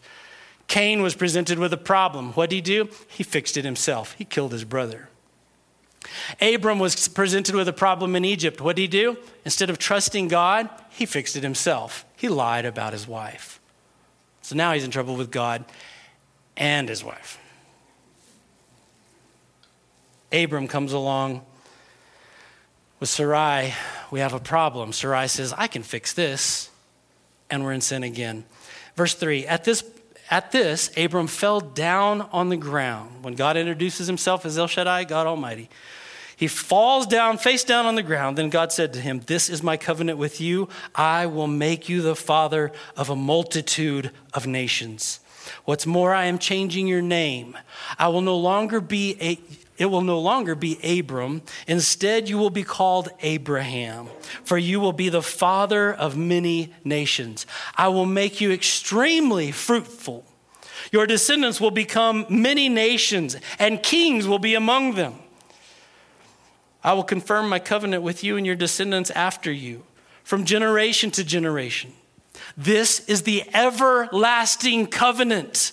Cain 0.67 1.01
was 1.01 1.15
presented 1.15 1.59
with 1.59 1.73
a 1.73 1.77
problem. 1.77 2.33
What'd 2.33 2.51
he 2.51 2.61
do? 2.61 2.89
He 3.07 3.23
fixed 3.23 3.57
it 3.57 3.65
himself. 3.65 4.13
He 4.13 4.25
killed 4.25 4.51
his 4.51 4.63
brother. 4.63 5.09
Abram 6.41 6.79
was 6.79 7.07
presented 7.07 7.53
with 7.53 7.67
a 7.67 7.73
problem 7.73 8.15
in 8.15 8.25
Egypt. 8.25 8.59
What'd 8.59 8.79
he 8.79 8.87
do? 8.87 9.17
Instead 9.45 9.69
of 9.69 9.77
trusting 9.77 10.27
God, 10.27 10.69
he 10.89 11.05
fixed 11.05 11.35
it 11.35 11.43
himself. 11.43 12.05
He 12.15 12.27
lied 12.27 12.65
about 12.65 12.93
his 12.93 13.07
wife. 13.07 13.59
So 14.41 14.55
now 14.55 14.73
he's 14.73 14.83
in 14.83 14.91
trouble 14.91 15.15
with 15.15 15.29
God 15.29 15.65
and 16.57 16.89
his 16.89 17.03
wife. 17.03 17.37
Abram 20.31 20.67
comes 20.67 20.93
along 20.93 21.45
with 23.01 23.09
Sarai, 23.09 23.73
we 24.11 24.19
have 24.19 24.33
a 24.33 24.39
problem. 24.39 24.93
Sarai 24.93 25.27
says, 25.27 25.53
I 25.57 25.67
can 25.67 25.83
fix 25.83 26.13
this. 26.13 26.69
And 27.49 27.65
we're 27.65 27.73
in 27.73 27.81
sin 27.81 28.03
again. 28.03 28.45
Verse 28.95 29.15
3 29.15 29.45
At 29.45 29.65
this, 29.65 29.83
at 30.29 30.53
this, 30.53 30.89
Abram 30.95 31.27
fell 31.27 31.59
down 31.59 32.21
on 32.31 32.47
the 32.47 32.55
ground. 32.55 33.23
When 33.23 33.33
God 33.33 33.57
introduces 33.57 34.07
himself 34.07 34.45
as 34.45 34.57
El 34.57 34.67
Shaddai, 34.67 35.03
God 35.03 35.27
Almighty, 35.27 35.69
he 36.37 36.47
falls 36.47 37.05
down, 37.07 37.37
face 37.37 37.63
down 37.63 37.85
on 37.85 37.95
the 37.95 38.03
ground. 38.03 38.37
Then 38.37 38.49
God 38.49 38.71
said 38.71 38.93
to 38.93 39.01
him, 39.01 39.19
This 39.25 39.49
is 39.49 39.61
my 39.61 39.77
covenant 39.77 40.17
with 40.17 40.39
you. 40.39 40.69
I 40.95 41.25
will 41.25 41.47
make 41.47 41.89
you 41.89 42.01
the 42.01 42.15
father 42.15 42.71
of 42.95 43.09
a 43.09 43.15
multitude 43.15 44.11
of 44.33 44.47
nations. 44.47 45.19
What's 45.65 45.85
more, 45.85 46.13
I 46.13 46.25
am 46.25 46.37
changing 46.37 46.87
your 46.87 47.01
name. 47.01 47.57
I 47.97 48.07
will 48.07 48.21
no 48.21 48.37
longer 48.37 48.79
be 48.79 49.17
a 49.19 49.39
it 49.81 49.89
will 49.89 50.01
no 50.01 50.19
longer 50.19 50.53
be 50.53 50.77
Abram. 50.99 51.41
Instead, 51.65 52.29
you 52.29 52.37
will 52.37 52.51
be 52.51 52.61
called 52.61 53.09
Abraham, 53.21 54.09
for 54.43 54.55
you 54.55 54.79
will 54.79 54.93
be 54.93 55.09
the 55.09 55.23
father 55.23 55.91
of 55.91 56.15
many 56.15 56.71
nations. 56.83 57.47
I 57.75 57.87
will 57.87 58.05
make 58.05 58.39
you 58.39 58.51
extremely 58.51 59.51
fruitful. 59.51 60.23
Your 60.91 61.07
descendants 61.07 61.59
will 61.59 61.71
become 61.71 62.27
many 62.29 62.69
nations, 62.69 63.35
and 63.57 63.81
kings 63.81 64.27
will 64.27 64.37
be 64.37 64.53
among 64.53 64.93
them. 64.93 65.15
I 66.83 66.93
will 66.93 67.03
confirm 67.03 67.49
my 67.49 67.57
covenant 67.57 68.03
with 68.03 68.23
you 68.23 68.37
and 68.37 68.45
your 68.45 68.55
descendants 68.55 69.09
after 69.09 69.51
you, 69.51 69.81
from 70.23 70.45
generation 70.45 71.09
to 71.09 71.23
generation. 71.23 71.91
This 72.55 72.99
is 73.09 73.23
the 73.23 73.43
everlasting 73.51 74.85
covenant 74.85 75.71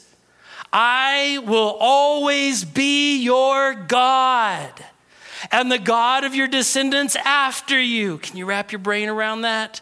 I 0.72 1.42
will 1.46 1.76
always 1.80 2.64
be 2.64 3.18
your 3.22 3.74
God 3.74 4.70
and 5.50 5.70
the 5.70 5.78
God 5.78 6.24
of 6.24 6.34
your 6.34 6.48
descendants 6.48 7.16
after 7.16 7.80
you. 7.80 8.18
Can 8.18 8.36
you 8.36 8.44
wrap 8.44 8.72
your 8.72 8.80
brain 8.80 9.08
around 9.08 9.42
that? 9.42 9.80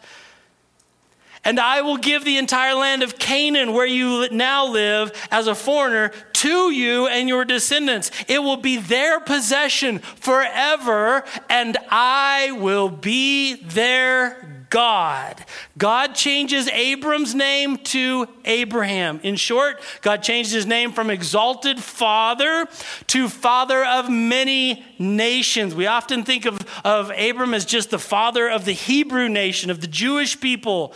And 1.45 1.61
I 1.61 1.83
will 1.83 1.97
give 1.97 2.25
the 2.25 2.38
entire 2.38 2.75
land 2.75 3.05
of 3.05 3.21
Canaan, 3.21 3.73
where 3.73 3.87
you 3.87 4.28
now 4.31 4.66
live 4.66 5.12
as 5.31 5.47
a 5.47 5.55
foreigner, 5.55 6.09
to 6.33 6.73
you 6.73 7.07
and 7.07 7.28
your 7.28 7.45
descendants. 7.45 8.11
It 8.26 8.43
will 8.43 8.57
be 8.57 8.78
their 8.78 9.21
possession 9.21 10.00
forever, 10.00 11.23
and 11.49 11.76
I 11.88 12.50
will 12.50 12.88
be 12.88 13.55
their 13.55 14.56
God. 14.70 15.44
God 15.78 16.14
changes 16.14 16.68
Abram's 16.68 17.35
name 17.35 17.78
to 17.78 18.28
Abraham. 18.44 19.20
In 19.23 19.37
short, 19.37 19.80
God 20.02 20.23
changed 20.23 20.52
his 20.52 20.66
name 20.66 20.92
from 20.92 21.11
exalted 21.11 21.78
father 21.78 22.66
to 23.08 23.28
father 23.28 23.85
of 23.85 24.11
many 24.11 24.85
nations. 24.99 25.75
We 25.75 25.87
often 25.87 26.25
think 26.25 26.46
of, 26.46 26.58
of 26.85 27.11
Abram 27.11 27.54
as 27.54 27.64
just 27.64 27.90
the 27.90 27.99
father 27.99 28.49
of 28.49 28.64
the 28.64 28.73
Hebrew 28.73 29.28
nation, 29.28 29.70
of 29.70 29.80
the 29.80 29.87
Jewish 29.87 30.40
people. 30.40 30.92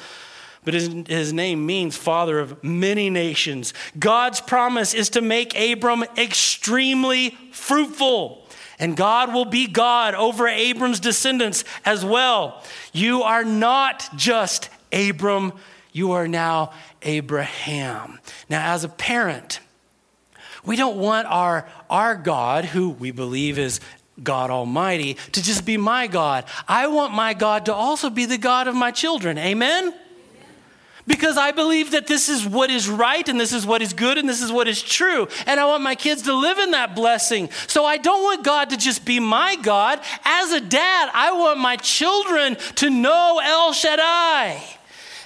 But 0.64 0.74
his, 0.74 0.88
his 1.08 1.32
name 1.32 1.64
means 1.64 1.96
father 1.96 2.38
of 2.38 2.62
many 2.62 3.08
nations. 3.08 3.72
God's 3.98 4.40
promise 4.40 4.92
is 4.92 5.10
to 5.10 5.20
make 5.20 5.58
Abram 5.58 6.04
extremely 6.16 7.30
fruitful 7.50 8.40
and 8.80 8.96
God 8.96 9.32
will 9.32 9.44
be 9.44 9.66
God 9.66 10.14
over 10.14 10.48
Abram's 10.48 10.98
descendants 10.98 11.64
as 11.84 12.04
well. 12.04 12.64
You 12.92 13.22
are 13.22 13.44
not 13.44 14.08
just 14.16 14.70
Abram, 14.90 15.52
you 15.92 16.12
are 16.12 16.26
now 16.26 16.72
Abraham. 17.02 18.18
Now, 18.48 18.72
as 18.72 18.82
a 18.82 18.88
parent, 18.88 19.60
we 20.64 20.76
don't 20.76 20.96
want 20.96 21.28
our, 21.28 21.68
our 21.90 22.16
God, 22.16 22.64
who 22.64 22.90
we 22.90 23.10
believe 23.10 23.58
is 23.58 23.80
God 24.22 24.50
Almighty, 24.50 25.14
to 25.32 25.42
just 25.42 25.66
be 25.66 25.76
my 25.76 26.06
God. 26.06 26.46
I 26.66 26.86
want 26.86 27.12
my 27.12 27.34
God 27.34 27.66
to 27.66 27.74
also 27.74 28.08
be 28.08 28.24
the 28.24 28.38
God 28.38 28.66
of 28.66 28.74
my 28.74 28.90
children. 28.90 29.36
Amen? 29.36 29.94
Because 31.06 31.36
I 31.36 31.50
believe 31.50 31.92
that 31.92 32.06
this 32.06 32.28
is 32.28 32.46
what 32.46 32.70
is 32.70 32.88
right 32.88 33.28
and 33.28 33.40
this 33.40 33.52
is 33.52 33.66
what 33.66 33.82
is 33.82 33.92
good 33.92 34.18
and 34.18 34.28
this 34.28 34.42
is 34.42 34.52
what 34.52 34.68
is 34.68 34.82
true. 34.82 35.28
And 35.46 35.58
I 35.58 35.66
want 35.66 35.82
my 35.82 35.94
kids 35.94 36.22
to 36.22 36.34
live 36.34 36.58
in 36.58 36.72
that 36.72 36.94
blessing. 36.94 37.50
So 37.66 37.84
I 37.84 37.96
don't 37.96 38.22
want 38.22 38.44
God 38.44 38.70
to 38.70 38.76
just 38.76 39.04
be 39.04 39.20
my 39.20 39.56
God. 39.56 40.00
As 40.24 40.52
a 40.52 40.60
dad, 40.60 41.10
I 41.14 41.32
want 41.32 41.58
my 41.58 41.76
children 41.76 42.56
to 42.76 42.90
know 42.90 43.40
El 43.42 43.72
Shaddai. 43.72 44.62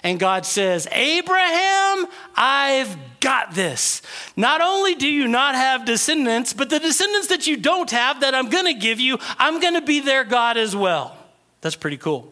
And 0.02 0.20
God 0.20 0.44
says, 0.44 0.86
Abraham, 0.92 2.06
I've 2.36 2.96
got 3.20 3.54
this. 3.54 4.02
Not 4.36 4.60
only 4.60 4.94
do 4.94 5.08
you 5.08 5.26
not 5.26 5.54
have 5.54 5.86
descendants, 5.86 6.52
but 6.52 6.68
the 6.68 6.78
descendants 6.78 7.28
that 7.28 7.46
you 7.46 7.56
don't 7.56 7.90
have 7.90 8.20
that 8.20 8.34
I'm 8.34 8.50
going 8.50 8.66
to 8.66 8.74
give 8.74 9.00
you, 9.00 9.18
I'm 9.38 9.60
going 9.60 9.74
to 9.74 9.80
be 9.80 10.00
their 10.00 10.24
God 10.24 10.58
as 10.58 10.76
well. 10.76 11.16
That's 11.62 11.76
pretty 11.76 11.96
cool. 11.96 12.30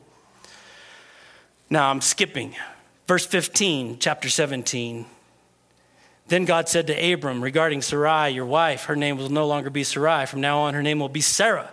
Now 1.70 1.90
I'm 1.90 2.02
skipping 2.02 2.54
Verse 3.06 3.26
15, 3.26 3.98
chapter 3.98 4.28
17. 4.28 5.06
Then 6.28 6.44
God 6.44 6.68
said 6.68 6.86
to 6.86 7.12
Abram 7.12 7.42
regarding 7.42 7.82
Sarai, 7.82 8.30
your 8.30 8.46
wife, 8.46 8.84
her 8.84 8.96
name 8.96 9.18
will 9.18 9.28
no 9.28 9.46
longer 9.46 9.70
be 9.70 9.84
Sarai. 9.84 10.26
From 10.26 10.40
now 10.40 10.60
on, 10.60 10.74
her 10.74 10.82
name 10.82 10.98
will 10.98 11.08
be 11.08 11.20
Sarah. 11.20 11.70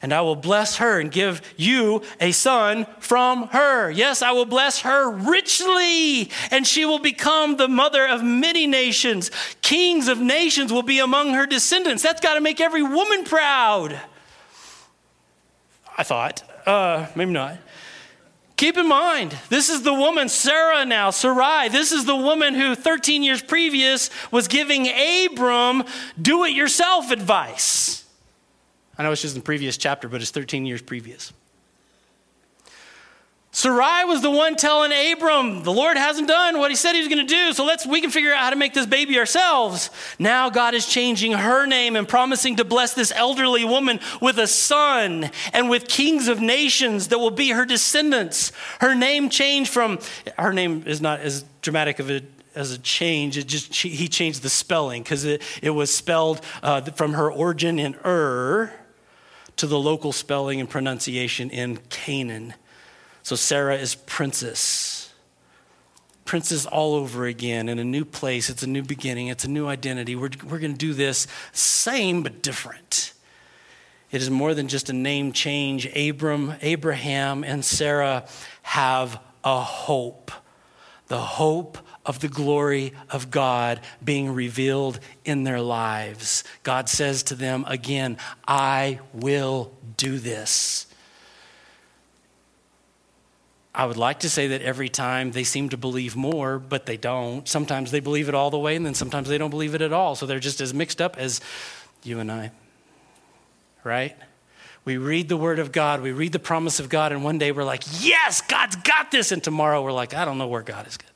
And 0.00 0.12
I 0.12 0.20
will 0.20 0.36
bless 0.36 0.76
her 0.76 1.00
and 1.00 1.10
give 1.10 1.42
you 1.56 2.02
a 2.20 2.30
son 2.30 2.86
from 3.00 3.48
her. 3.48 3.90
Yes, 3.90 4.22
I 4.22 4.30
will 4.30 4.46
bless 4.46 4.82
her 4.82 5.10
richly, 5.10 6.30
and 6.52 6.64
she 6.64 6.84
will 6.84 7.00
become 7.00 7.56
the 7.56 7.66
mother 7.66 8.06
of 8.06 8.22
many 8.22 8.68
nations. 8.68 9.32
Kings 9.60 10.06
of 10.06 10.20
nations 10.20 10.72
will 10.72 10.84
be 10.84 11.00
among 11.00 11.34
her 11.34 11.46
descendants. 11.46 12.04
That's 12.04 12.20
got 12.20 12.34
to 12.34 12.40
make 12.40 12.60
every 12.60 12.82
woman 12.82 13.24
proud. 13.24 14.00
I 15.96 16.04
thought. 16.04 16.44
Uh, 16.64 17.08
maybe 17.16 17.32
not. 17.32 17.58
Keep 18.58 18.76
in 18.76 18.88
mind, 18.88 19.38
this 19.50 19.68
is 19.68 19.82
the 19.82 19.94
woman, 19.94 20.28
Sarah 20.28 20.84
now, 20.84 21.10
Sarai. 21.10 21.68
This 21.68 21.92
is 21.92 22.06
the 22.06 22.16
woman 22.16 22.54
who 22.54 22.74
13 22.74 23.22
years 23.22 23.40
previous 23.40 24.10
was 24.32 24.48
giving 24.48 24.88
Abram 24.88 25.84
do 26.20 26.42
it 26.42 26.50
yourself 26.50 27.12
advice. 27.12 28.04
I 28.98 29.04
know 29.04 29.12
it's 29.12 29.22
just 29.22 29.36
in 29.36 29.42
the 29.42 29.44
previous 29.44 29.76
chapter, 29.76 30.08
but 30.08 30.20
it's 30.20 30.32
13 30.32 30.66
years 30.66 30.82
previous. 30.82 31.32
Sarai 33.58 34.04
was 34.04 34.22
the 34.22 34.30
one 34.30 34.54
telling 34.54 34.92
Abram, 34.92 35.64
the 35.64 35.72
Lord 35.72 35.96
hasn't 35.96 36.28
done 36.28 36.60
what 36.60 36.70
he 36.70 36.76
said 36.76 36.92
he 36.92 37.00
was 37.00 37.08
going 37.08 37.26
to 37.26 37.34
do, 37.34 37.52
so 37.52 37.64
let's 37.64 37.84
we 37.84 38.00
can 38.00 38.08
figure 38.08 38.32
out 38.32 38.38
how 38.38 38.50
to 38.50 38.56
make 38.56 38.72
this 38.72 38.86
baby 38.86 39.18
ourselves. 39.18 39.90
Now 40.16 40.48
God 40.48 40.74
is 40.74 40.86
changing 40.86 41.32
her 41.32 41.66
name 41.66 41.96
and 41.96 42.06
promising 42.06 42.54
to 42.58 42.64
bless 42.64 42.94
this 42.94 43.10
elderly 43.10 43.64
woman 43.64 43.98
with 44.20 44.38
a 44.38 44.46
son 44.46 45.32
and 45.52 45.68
with 45.68 45.88
kings 45.88 46.28
of 46.28 46.40
nations 46.40 47.08
that 47.08 47.18
will 47.18 47.32
be 47.32 47.48
her 47.48 47.64
descendants. 47.64 48.52
Her 48.78 48.94
name 48.94 49.28
changed 49.28 49.72
from 49.72 49.98
her 50.38 50.52
name 50.52 50.84
is 50.86 51.00
not 51.00 51.18
as 51.18 51.44
dramatic 51.60 51.98
of 51.98 52.12
a 52.12 52.22
as 52.54 52.70
a 52.70 52.78
change. 52.78 53.36
It 53.36 53.48
just 53.48 53.74
he 53.74 54.06
changed 54.06 54.42
the 54.42 54.50
spelling 54.50 55.02
because 55.02 55.24
it, 55.24 55.42
it 55.62 55.70
was 55.70 55.92
spelled 55.92 56.42
uh, 56.62 56.82
from 56.82 57.14
her 57.14 57.28
origin 57.28 57.80
in 57.80 57.96
Ur 58.04 58.72
to 59.56 59.66
the 59.66 59.80
local 59.80 60.12
spelling 60.12 60.60
and 60.60 60.70
pronunciation 60.70 61.50
in 61.50 61.78
Canaan. 61.88 62.54
So 63.28 63.36
Sarah 63.36 63.76
is 63.76 63.94
princess. 63.94 65.12
Princess 66.24 66.64
all 66.64 66.94
over 66.94 67.26
again 67.26 67.68
in 67.68 67.78
a 67.78 67.84
new 67.84 68.06
place. 68.06 68.48
It's 68.48 68.62
a 68.62 68.66
new 68.66 68.82
beginning. 68.82 69.26
It's 69.26 69.44
a 69.44 69.50
new 69.50 69.66
identity. 69.66 70.16
We're, 70.16 70.30
we're 70.48 70.58
going 70.58 70.72
to 70.72 70.78
do 70.78 70.94
this 70.94 71.26
same 71.52 72.22
but 72.22 72.40
different. 72.42 73.12
It 74.10 74.22
is 74.22 74.30
more 74.30 74.54
than 74.54 74.66
just 74.66 74.88
a 74.88 74.94
name 74.94 75.32
change. 75.32 75.94
Abram, 75.94 76.54
Abraham, 76.62 77.44
and 77.44 77.62
Sarah 77.62 78.24
have 78.62 79.20
a 79.44 79.60
hope. 79.60 80.32
The 81.08 81.20
hope 81.20 81.76
of 82.06 82.20
the 82.20 82.28
glory 82.28 82.94
of 83.10 83.30
God 83.30 83.80
being 84.02 84.32
revealed 84.32 85.00
in 85.26 85.44
their 85.44 85.60
lives. 85.60 86.44
God 86.62 86.88
says 86.88 87.24
to 87.24 87.34
them 87.34 87.66
again, 87.68 88.16
I 88.46 89.00
will 89.12 89.74
do 89.98 90.16
this. 90.16 90.86
I 93.78 93.86
would 93.86 93.96
like 93.96 94.18
to 94.20 94.28
say 94.28 94.48
that 94.48 94.62
every 94.62 94.88
time 94.88 95.30
they 95.30 95.44
seem 95.44 95.68
to 95.68 95.76
believe 95.76 96.16
more, 96.16 96.58
but 96.58 96.84
they 96.84 96.96
don't. 96.96 97.46
Sometimes 97.46 97.92
they 97.92 98.00
believe 98.00 98.28
it 98.28 98.34
all 98.34 98.50
the 98.50 98.58
way, 98.58 98.74
and 98.74 98.84
then 98.84 98.92
sometimes 98.92 99.28
they 99.28 99.38
don't 99.38 99.50
believe 99.50 99.76
it 99.76 99.80
at 99.80 99.92
all. 99.92 100.16
So 100.16 100.26
they're 100.26 100.40
just 100.40 100.60
as 100.60 100.74
mixed 100.74 101.00
up 101.00 101.16
as 101.16 101.40
you 102.02 102.18
and 102.18 102.30
I. 102.30 102.50
Right? 103.84 104.16
We 104.84 104.96
read 104.96 105.28
the 105.28 105.36
word 105.36 105.60
of 105.60 105.70
God, 105.70 106.00
we 106.00 106.10
read 106.10 106.32
the 106.32 106.40
promise 106.40 106.80
of 106.80 106.88
God, 106.88 107.12
and 107.12 107.22
one 107.22 107.38
day 107.38 107.52
we're 107.52 107.62
like, 107.62 107.84
yes, 108.00 108.40
God's 108.40 108.74
got 108.74 109.12
this. 109.12 109.30
And 109.30 109.44
tomorrow 109.44 109.80
we're 109.80 109.92
like, 109.92 110.12
I 110.12 110.24
don't 110.24 110.38
know 110.38 110.48
where 110.48 110.62
God 110.62 110.88
is 110.88 110.96
good. 110.96 111.06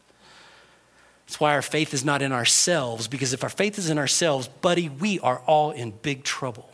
That's 1.27 1.41
why 1.41 1.55
our 1.55 1.63
faith 1.63 1.93
is 1.93 2.05
not 2.05 2.23
in 2.23 2.31
ourselves, 2.31 3.09
because 3.09 3.33
if 3.33 3.43
our 3.43 3.51
faith 3.51 3.77
is 3.77 3.91
in 3.91 3.99
ourselves, 3.99 4.47
buddy, 4.47 4.89
we 4.89 5.19
are 5.19 5.41
all 5.47 5.73
in 5.73 5.91
big 5.91 6.23
trouble. 6.23 6.71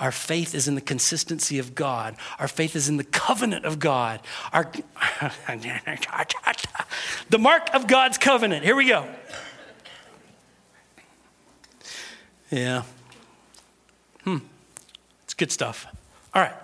Our 0.00 0.10
faith 0.10 0.54
is 0.54 0.66
in 0.66 0.74
the 0.74 0.80
consistency 0.80 1.58
of 1.58 1.74
God. 1.74 2.16
Our 2.38 2.48
faith 2.48 2.74
is 2.74 2.88
in 2.88 2.96
the 2.96 3.04
covenant 3.04 3.66
of 3.66 3.78
God. 3.78 4.20
Our, 4.52 4.64
the 7.28 7.38
mark 7.38 7.72
of 7.74 7.86
God's 7.86 8.18
covenant. 8.18 8.64
Here 8.64 8.74
we 8.74 8.88
go. 8.88 9.06
Yeah. 12.50 12.82
Hmm. 14.24 14.38
It's 15.24 15.34
good 15.34 15.52
stuff. 15.52 15.86
All 16.34 16.42
right. 16.42 16.54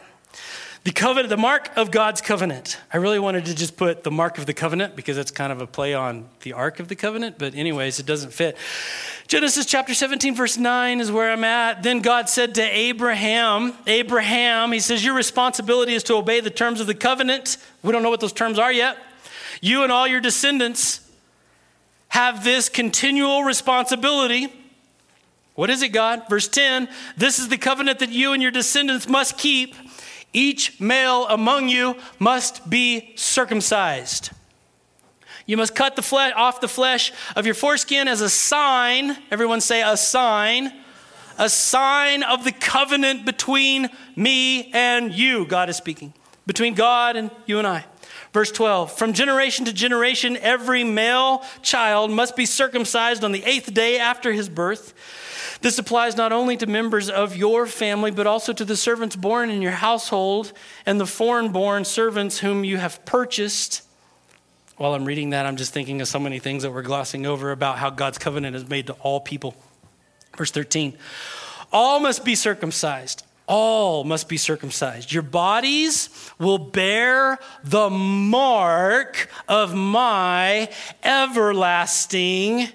The 0.86 0.92
covenant, 0.92 1.30
the 1.30 1.36
mark 1.36 1.76
of 1.76 1.90
God's 1.90 2.20
covenant. 2.20 2.78
I 2.92 2.98
really 2.98 3.18
wanted 3.18 3.46
to 3.46 3.56
just 3.56 3.76
put 3.76 4.04
the 4.04 4.10
mark 4.12 4.38
of 4.38 4.46
the 4.46 4.54
covenant 4.54 4.94
because 4.94 5.18
it's 5.18 5.32
kind 5.32 5.50
of 5.50 5.60
a 5.60 5.66
play 5.66 5.94
on 5.94 6.28
the 6.42 6.52
ark 6.52 6.78
of 6.78 6.86
the 6.86 6.94
covenant, 6.94 7.38
but 7.40 7.56
anyways, 7.56 7.98
it 7.98 8.06
doesn't 8.06 8.32
fit. 8.32 8.56
Genesis 9.26 9.66
chapter 9.66 9.94
17, 9.94 10.36
verse 10.36 10.56
9 10.56 11.00
is 11.00 11.10
where 11.10 11.32
I'm 11.32 11.42
at. 11.42 11.82
Then 11.82 12.02
God 12.02 12.28
said 12.28 12.54
to 12.54 12.62
Abraham, 12.62 13.74
Abraham, 13.88 14.70
he 14.70 14.78
says, 14.78 15.04
Your 15.04 15.16
responsibility 15.16 15.92
is 15.92 16.04
to 16.04 16.14
obey 16.14 16.38
the 16.38 16.50
terms 16.50 16.80
of 16.80 16.86
the 16.86 16.94
covenant. 16.94 17.56
We 17.82 17.90
don't 17.90 18.04
know 18.04 18.10
what 18.10 18.20
those 18.20 18.32
terms 18.32 18.56
are 18.56 18.70
yet. 18.70 18.96
You 19.60 19.82
and 19.82 19.90
all 19.90 20.06
your 20.06 20.20
descendants 20.20 21.00
have 22.10 22.44
this 22.44 22.68
continual 22.68 23.42
responsibility. 23.42 24.52
What 25.56 25.68
is 25.68 25.82
it, 25.82 25.88
God? 25.88 26.28
Verse 26.30 26.46
10 26.46 26.88
This 27.16 27.40
is 27.40 27.48
the 27.48 27.58
covenant 27.58 27.98
that 27.98 28.10
you 28.10 28.34
and 28.34 28.40
your 28.40 28.52
descendants 28.52 29.08
must 29.08 29.36
keep 29.36 29.74
each 30.36 30.78
male 30.78 31.26
among 31.28 31.68
you 31.68 31.96
must 32.18 32.68
be 32.68 33.12
circumcised. 33.16 34.30
You 35.46 35.56
must 35.56 35.74
cut 35.74 35.96
the 35.96 36.02
flesh 36.02 36.32
off 36.36 36.60
the 36.60 36.68
flesh 36.68 37.12
of 37.34 37.46
your 37.46 37.54
foreskin 37.54 38.06
as 38.06 38.20
a 38.20 38.28
sign. 38.28 39.16
Everyone 39.30 39.60
say 39.60 39.82
a 39.82 39.96
sign. 39.96 40.72
A 41.38 41.48
sign 41.48 42.22
of 42.22 42.44
the 42.44 42.52
covenant 42.52 43.24
between 43.24 43.88
me 44.14 44.70
and 44.72 45.12
you. 45.12 45.46
God 45.46 45.70
is 45.70 45.76
speaking. 45.76 46.12
Between 46.46 46.74
God 46.74 47.16
and 47.16 47.30
you 47.46 47.58
and 47.58 47.66
I. 47.66 47.84
Verse 48.36 48.52
12 48.52 48.92
From 48.92 49.14
generation 49.14 49.64
to 49.64 49.72
generation, 49.72 50.36
every 50.36 50.84
male 50.84 51.42
child 51.62 52.10
must 52.10 52.36
be 52.36 52.44
circumcised 52.44 53.24
on 53.24 53.32
the 53.32 53.42
eighth 53.44 53.72
day 53.72 53.98
after 53.98 54.30
his 54.30 54.50
birth. 54.50 54.92
This 55.62 55.78
applies 55.78 56.18
not 56.18 56.32
only 56.32 56.58
to 56.58 56.66
members 56.66 57.08
of 57.08 57.34
your 57.34 57.64
family, 57.66 58.10
but 58.10 58.26
also 58.26 58.52
to 58.52 58.62
the 58.62 58.76
servants 58.76 59.16
born 59.16 59.48
in 59.48 59.62
your 59.62 59.72
household 59.72 60.52
and 60.84 61.00
the 61.00 61.06
foreign 61.06 61.48
born 61.48 61.86
servants 61.86 62.40
whom 62.40 62.62
you 62.62 62.76
have 62.76 63.02
purchased. 63.06 63.80
While 64.76 64.92
I'm 64.92 65.06
reading 65.06 65.30
that, 65.30 65.46
I'm 65.46 65.56
just 65.56 65.72
thinking 65.72 66.02
of 66.02 66.08
so 66.08 66.18
many 66.18 66.38
things 66.38 66.62
that 66.62 66.72
we're 66.72 66.82
glossing 66.82 67.24
over 67.24 67.52
about 67.52 67.78
how 67.78 67.88
God's 67.88 68.18
covenant 68.18 68.54
is 68.54 68.68
made 68.68 68.88
to 68.88 68.92
all 69.00 69.18
people. 69.18 69.54
Verse 70.36 70.50
13 70.50 70.92
All 71.72 72.00
must 72.00 72.22
be 72.22 72.34
circumcised. 72.34 73.24
All 73.46 74.02
must 74.02 74.28
be 74.28 74.36
circumcised. 74.36 75.12
Your 75.12 75.22
bodies 75.22 76.08
will 76.38 76.58
bear 76.58 77.38
the 77.62 77.88
mark 77.90 79.28
of 79.46 79.72
my 79.72 80.68
everlasting 81.04 82.68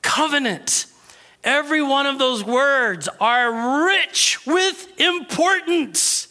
covenant. 0.00 0.86
Every 1.44 1.82
one 1.82 2.06
of 2.06 2.18
those 2.18 2.42
words 2.42 3.08
are 3.20 3.84
rich 3.84 4.44
with 4.46 4.98
importance. 4.98 6.28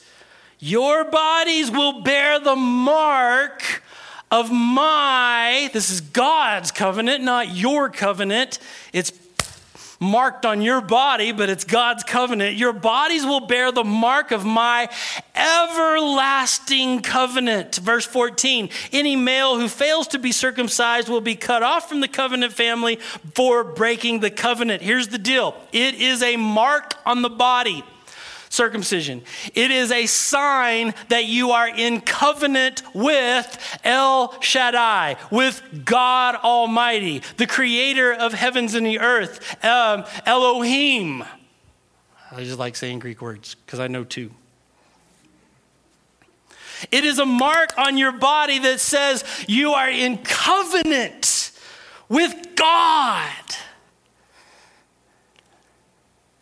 Your 0.60 1.06
bodies 1.06 1.70
will 1.70 2.02
bear 2.02 2.40
the 2.40 2.56
mark 2.56 3.84
of 4.32 4.52
my, 4.52 5.70
this 5.74 5.90
is 5.90 6.02
God's 6.02 6.72
covenant, 6.72 7.24
not 7.24 7.56
your 7.56 7.90
covenant. 7.90 8.60
It's 8.92 9.12
marked 10.00 10.46
on 10.46 10.62
your 10.62 10.82
body, 10.82 11.32
but 11.32 11.50
it's 11.50 11.64
God's 11.64 12.04
covenant. 12.04 12.56
Your 12.56 12.74
bodies 12.74 13.26
will 13.26 13.48
bear 13.48 13.72
the 13.72 13.84
mark 13.84 14.32
of 14.32 14.46
my 14.46 14.90
everlasting 15.36 17.02
covenant. 17.02 17.76
Verse 17.76 18.06
14 18.06 18.70
Any 18.92 19.16
male 19.16 19.58
who 19.58 19.68
fails 19.68 20.08
to 20.10 20.20
be 20.20 20.32
circumcised 20.32 21.10
will 21.10 21.22
be 21.22 21.36
cut 21.36 21.64
off 21.64 21.90
from 21.90 22.02
the 22.02 22.08
covenant 22.08 22.54
family 22.54 22.98
for 23.34 23.64
breaking 23.64 24.20
the 24.20 24.32
covenant. 24.32 24.82
Here's 24.82 25.08
the 25.10 25.18
deal 25.18 25.56
it 25.72 25.96
is 25.96 26.22
a 26.22 26.38
mark 26.38 26.96
on 27.06 27.22
the 27.22 27.30
body 27.30 27.84
circumcision. 28.56 29.22
It 29.54 29.70
is 29.70 29.92
a 29.92 30.06
sign 30.06 30.94
that 31.10 31.26
you 31.26 31.52
are 31.52 31.68
in 31.68 32.02
covenant 32.02 32.82
with 32.94 33.80
El 33.84 34.40
Shaddai, 34.42 35.18
with 35.30 35.84
God 35.86 36.36
Almighty, 36.36 37.22
the 37.38 37.46
creator 37.46 38.14
of 38.14 38.34
heavens 38.34 38.74
and 38.74 38.86
the 38.86 39.00
earth, 39.00 39.64
um, 39.64 40.06
Elohim. 40.26 41.24
I 42.32 42.44
just 42.44 42.60
like 42.60 42.76
saying 42.76 43.00
Greek 43.00 43.22
words 43.22 43.56
because 43.56 43.80
I 43.80 43.88
know 43.88 44.04
two. 44.04 44.32
It 46.92 47.06
is 47.06 47.20
a 47.20 47.26
mark 47.26 47.78
on 47.78 47.98
your 47.98 48.12
body 48.12 48.60
that 48.60 48.80
says 48.80 49.24
you 49.48 49.72
are 49.72 49.90
in 49.90 50.18
covenant 50.18 51.52
with 52.10 52.56
God. 52.56 53.32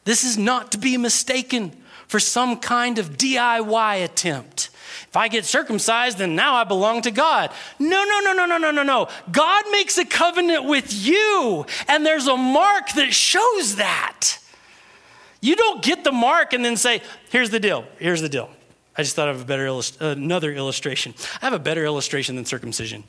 This 0.06 0.24
is 0.24 0.38
not 0.38 0.72
to 0.74 0.78
be 0.78 0.98
mistaken 0.98 1.83
for 2.08 2.20
some 2.20 2.60
kind 2.60 3.00
of 3.00 3.18
DIY 3.18 4.04
attempt. 4.04 4.70
If 5.08 5.18
I 5.18 5.28
get 5.28 5.46
circumcised, 5.46 6.18
then 6.18 6.36
now 6.36 6.56
I 6.56 6.64
belong 6.64 7.04
to 7.04 7.12
God. 7.12 7.52
No, 7.78 8.04
no, 8.04 8.20
no, 8.22 8.34
no, 8.34 8.46
no, 8.46 8.58
no, 8.58 8.72
no, 8.72 8.84
no. 8.84 9.08
God 9.32 9.66
makes 9.72 9.98
a 9.98 10.06
covenant 10.06 10.66
with 10.66 10.92
you, 10.92 11.66
and 11.88 12.06
there's 12.06 12.28
a 12.28 12.38
mark 12.38 12.90
that 12.94 13.14
shows 13.14 13.76
that. 13.76 14.40
You 15.40 15.56
don't 15.56 15.84
get 15.84 16.04
the 16.04 16.12
mark 16.12 16.54
and 16.54 16.64
then 16.64 16.78
say, 16.78 17.02
here's 17.30 17.50
the 17.50 17.60
deal, 17.60 17.86
here's 18.00 18.22
the 18.22 18.30
deal. 18.30 18.50
I 18.98 19.04
just 19.04 19.16
thought 19.16 19.28
of 19.28 19.42
a 19.42 19.46
better 19.46 19.66
illust- 19.66 20.00
another 20.00 20.54
illustration. 20.54 21.14
I 21.42 21.46
have 21.46 21.54
a 21.54 21.60
better 21.60 21.84
illustration 21.84 22.36
than 22.36 22.46
circumcision. 22.46 23.04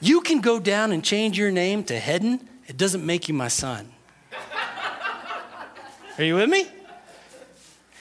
You 0.00 0.20
can 0.20 0.42
go 0.42 0.60
down 0.60 0.92
and 0.92 1.02
change 1.02 1.38
your 1.38 1.50
name 1.50 1.82
to 1.84 1.98
Hedden. 1.98 2.46
It 2.66 2.76
doesn't 2.76 3.06
make 3.06 3.26
you 3.26 3.34
my 3.34 3.48
son. 3.48 3.93
Are 6.18 6.24
you 6.24 6.36
with 6.36 6.48
me? 6.48 6.66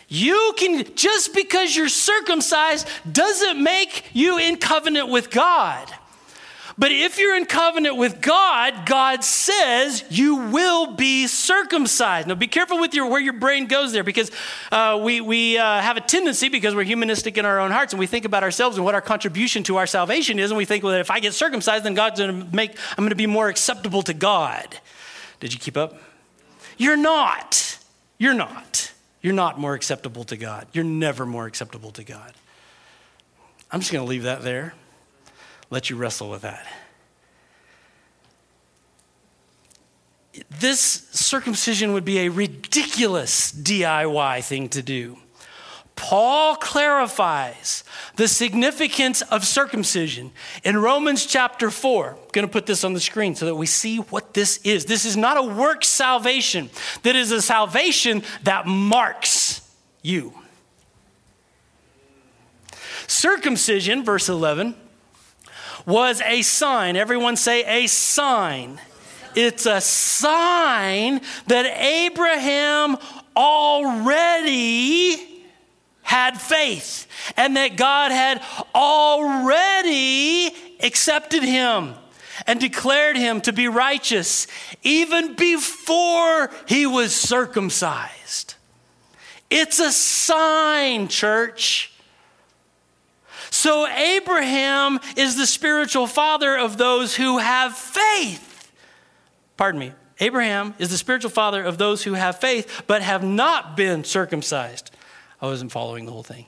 You 0.07 0.53
can, 0.57 0.95
just 0.95 1.33
because 1.33 1.75
you're 1.75 1.89
circumcised 1.89 2.87
doesn't 3.11 3.61
make 3.61 4.05
you 4.13 4.37
in 4.37 4.57
covenant 4.57 5.09
with 5.09 5.31
God. 5.31 5.91
But 6.77 6.91
if 6.91 7.19
you're 7.19 7.35
in 7.35 7.45
covenant 7.45 7.97
with 7.97 8.19
God, 8.19 8.87
God 8.87 9.23
says 9.23 10.03
you 10.09 10.35
will 10.35 10.93
be 10.95 11.27
circumcised. 11.27 12.27
Now, 12.27 12.35
be 12.35 12.47
careful 12.47 12.79
with 12.79 12.95
your, 12.95 13.09
where 13.09 13.21
your 13.21 13.33
brain 13.33 13.67
goes 13.67 13.91
there 13.91 14.03
because 14.03 14.31
uh, 14.71 14.99
we, 15.01 15.21
we 15.21 15.57
uh, 15.57 15.81
have 15.81 15.97
a 15.97 16.01
tendency, 16.01 16.49
because 16.49 16.73
we're 16.73 16.83
humanistic 16.83 17.37
in 17.37 17.45
our 17.45 17.59
own 17.59 17.69
hearts, 17.69 17.93
and 17.93 17.99
we 17.99 18.07
think 18.07 18.25
about 18.25 18.43
ourselves 18.43 18.77
and 18.77 18.85
what 18.85 18.95
our 18.95 19.01
contribution 19.01 19.61
to 19.63 19.77
our 19.77 19.85
salvation 19.85 20.39
is, 20.39 20.49
and 20.49 20.57
we 20.57 20.65
think, 20.65 20.83
well, 20.83 20.93
if 20.93 21.11
I 21.11 21.19
get 21.19 21.33
circumcised, 21.33 21.85
then 21.85 21.93
God's 21.93 22.19
going 22.19 22.41
to 22.41 22.55
make, 22.55 22.71
I'm 22.91 23.03
going 23.03 23.09
to 23.09 23.15
be 23.15 23.27
more 23.27 23.49
acceptable 23.49 24.01
to 24.03 24.13
God. 24.13 24.79
Did 25.39 25.53
you 25.53 25.59
keep 25.59 25.77
up? 25.77 25.95
You're 26.77 26.97
not. 26.97 27.77
You're 28.23 28.33
not. 28.33 28.93
You're 29.21 29.33
not 29.33 29.59
more 29.59 29.73
acceptable 29.73 30.23
to 30.23 30.37
God. 30.37 30.67
You're 30.71 30.85
never 30.85 31.25
more 31.25 31.45
acceptable 31.45 31.91
to 31.91 32.05
God. 32.05 32.31
I'm 33.69 33.81
just 33.81 33.91
going 33.91 34.05
to 34.05 34.09
leave 34.09 34.23
that 34.23 34.43
there 34.43 34.75
let 35.69 35.89
you 35.89 35.97
wrestle 35.97 36.29
with 36.29 36.43
that. 36.43 36.65
This 40.49 40.79
circumcision 40.79 41.91
would 41.93 42.05
be 42.05 42.19
a 42.19 42.29
ridiculous 42.29 43.51
DIY 43.51 44.43
thing 44.45 44.69
to 44.69 44.81
do. 44.81 45.17
Paul 45.95 46.55
clarifies 46.55 47.83
the 48.15 48.27
significance 48.27 49.21
of 49.23 49.45
circumcision 49.45 50.31
in 50.63 50.77
Romans 50.77 51.25
chapter 51.25 51.69
4. 51.69 52.11
I'm 52.11 52.17
going 52.31 52.47
to 52.47 52.51
put 52.51 52.65
this 52.65 52.83
on 52.83 52.93
the 52.93 52.99
screen 52.99 53.35
so 53.35 53.45
that 53.45 53.55
we 53.55 53.67
see 53.67 53.97
what 53.97 54.33
this 54.33 54.57
is. 54.63 54.85
This 54.85 55.05
is 55.05 55.15
not 55.15 55.37
a 55.37 55.43
work 55.43 55.85
salvation, 55.85 56.69
that 57.03 57.15
is 57.15 57.31
a 57.31 57.41
salvation 57.41 58.23
that 58.43 58.65
marks 58.65 59.61
you. 60.01 60.33
Circumcision, 63.07 64.03
verse 64.03 64.29
11, 64.29 64.75
was 65.85 66.21
a 66.21 66.41
sign. 66.41 66.95
Everyone 66.95 67.35
say 67.35 67.83
a 67.83 67.87
sign. 67.87 68.79
It's 69.35 69.65
a 69.65 69.81
sign 69.81 71.21
that 71.47 71.65
Abraham 71.65 72.97
already 73.35 75.32
had 76.13 76.39
faith 76.39 77.07
and 77.35 77.57
that 77.57 77.75
God 77.75 78.11
had 78.11 78.39
already 78.75 80.51
accepted 80.79 81.41
him 81.41 81.95
and 82.45 82.59
declared 82.59 83.17
him 83.17 83.41
to 83.41 83.51
be 83.51 83.67
righteous 83.67 84.45
even 84.83 85.33
before 85.33 86.51
he 86.67 86.85
was 86.85 87.15
circumcised. 87.15 88.53
It's 89.49 89.79
a 89.79 89.91
sign, 89.91 91.07
church. 91.07 91.91
So, 93.49 93.87
Abraham 93.87 94.99
is 95.17 95.35
the 95.35 95.47
spiritual 95.47 96.05
father 96.05 96.55
of 96.55 96.77
those 96.77 97.15
who 97.15 97.39
have 97.39 97.75
faith. 97.75 98.71
Pardon 99.57 99.79
me. 99.79 99.93
Abraham 100.19 100.75
is 100.77 100.91
the 100.91 100.97
spiritual 100.97 101.31
father 101.31 101.63
of 101.63 101.79
those 101.79 102.03
who 102.03 102.13
have 102.13 102.39
faith 102.39 102.83
but 102.85 103.01
have 103.01 103.23
not 103.23 103.75
been 103.75 104.03
circumcised. 104.03 104.91
I 105.43 105.47
wasn't 105.47 105.73
following 105.73 106.05
the 106.05 106.13
whole 106.13 106.23
thing. 106.23 106.45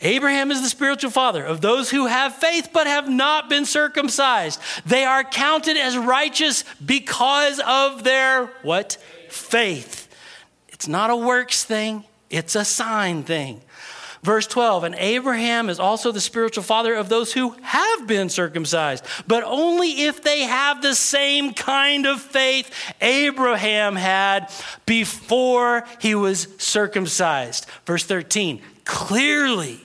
Abraham 0.00 0.50
is 0.50 0.60
the 0.60 0.68
spiritual 0.68 1.12
father 1.12 1.44
of 1.44 1.60
those 1.60 1.88
who 1.88 2.06
have 2.06 2.34
faith 2.34 2.70
but 2.72 2.88
have 2.88 3.08
not 3.08 3.48
been 3.48 3.64
circumcised. 3.64 4.60
They 4.84 5.04
are 5.04 5.22
counted 5.22 5.76
as 5.76 5.96
righteous 5.96 6.64
because 6.84 7.60
of 7.64 8.02
their 8.02 8.46
what? 8.62 8.98
Faith. 9.28 10.08
It's 10.68 10.88
not 10.88 11.10
a 11.10 11.16
works 11.16 11.62
thing, 11.62 12.02
it's 12.28 12.56
a 12.56 12.64
sign 12.64 13.22
thing. 13.22 13.60
Verse 14.24 14.46
12, 14.46 14.84
and 14.84 14.94
Abraham 14.94 15.68
is 15.68 15.78
also 15.78 16.10
the 16.10 16.18
spiritual 16.18 16.62
father 16.62 16.94
of 16.94 17.10
those 17.10 17.34
who 17.34 17.54
have 17.60 18.06
been 18.06 18.30
circumcised, 18.30 19.04
but 19.26 19.44
only 19.44 20.04
if 20.04 20.22
they 20.22 20.44
have 20.44 20.80
the 20.80 20.94
same 20.94 21.52
kind 21.52 22.06
of 22.06 22.22
faith 22.22 22.74
Abraham 23.02 23.96
had 23.96 24.50
before 24.86 25.84
he 26.00 26.14
was 26.14 26.48
circumcised. 26.56 27.66
Verse 27.84 28.04
13, 28.04 28.62
clearly, 28.86 29.78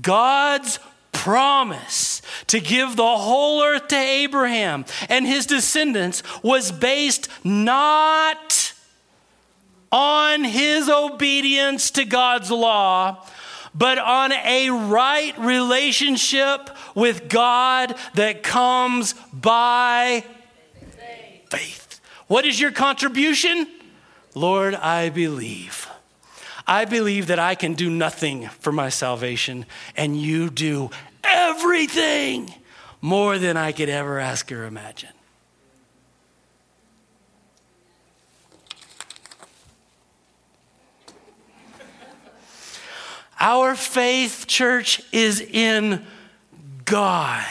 God's 0.00 0.78
promise 1.10 2.22
to 2.46 2.60
give 2.60 2.94
the 2.94 3.16
whole 3.16 3.64
earth 3.64 3.88
to 3.88 3.96
Abraham 3.96 4.84
and 5.08 5.26
his 5.26 5.44
descendants 5.44 6.22
was 6.44 6.70
based 6.70 7.28
not 7.42 8.74
on 9.90 10.44
his 10.44 10.88
obedience 10.88 11.90
to 11.90 12.04
God's 12.04 12.52
law 12.52 13.26
but 13.74 13.98
on 13.98 14.32
a 14.32 14.70
right 14.70 15.38
relationship 15.38 16.70
with 16.94 17.28
God 17.28 17.94
that 18.14 18.42
comes 18.42 19.14
by 19.32 20.24
faith. 20.96 21.50
faith. 21.50 22.00
What 22.26 22.44
is 22.44 22.60
your 22.60 22.70
contribution? 22.70 23.66
Lord, 24.34 24.74
I 24.74 25.10
believe. 25.10 25.88
I 26.66 26.84
believe 26.84 27.26
that 27.26 27.38
I 27.38 27.54
can 27.54 27.74
do 27.74 27.90
nothing 27.90 28.48
for 28.60 28.72
my 28.72 28.88
salvation, 28.88 29.66
and 29.96 30.20
you 30.20 30.48
do 30.48 30.90
everything 31.24 32.54
more 33.00 33.38
than 33.38 33.56
I 33.56 33.72
could 33.72 33.88
ever 33.88 34.18
ask 34.18 34.50
or 34.52 34.64
imagine. 34.64 35.10
Our 43.42 43.74
faith, 43.74 44.46
church, 44.46 45.02
is 45.10 45.40
in 45.40 46.06
God. 46.84 47.44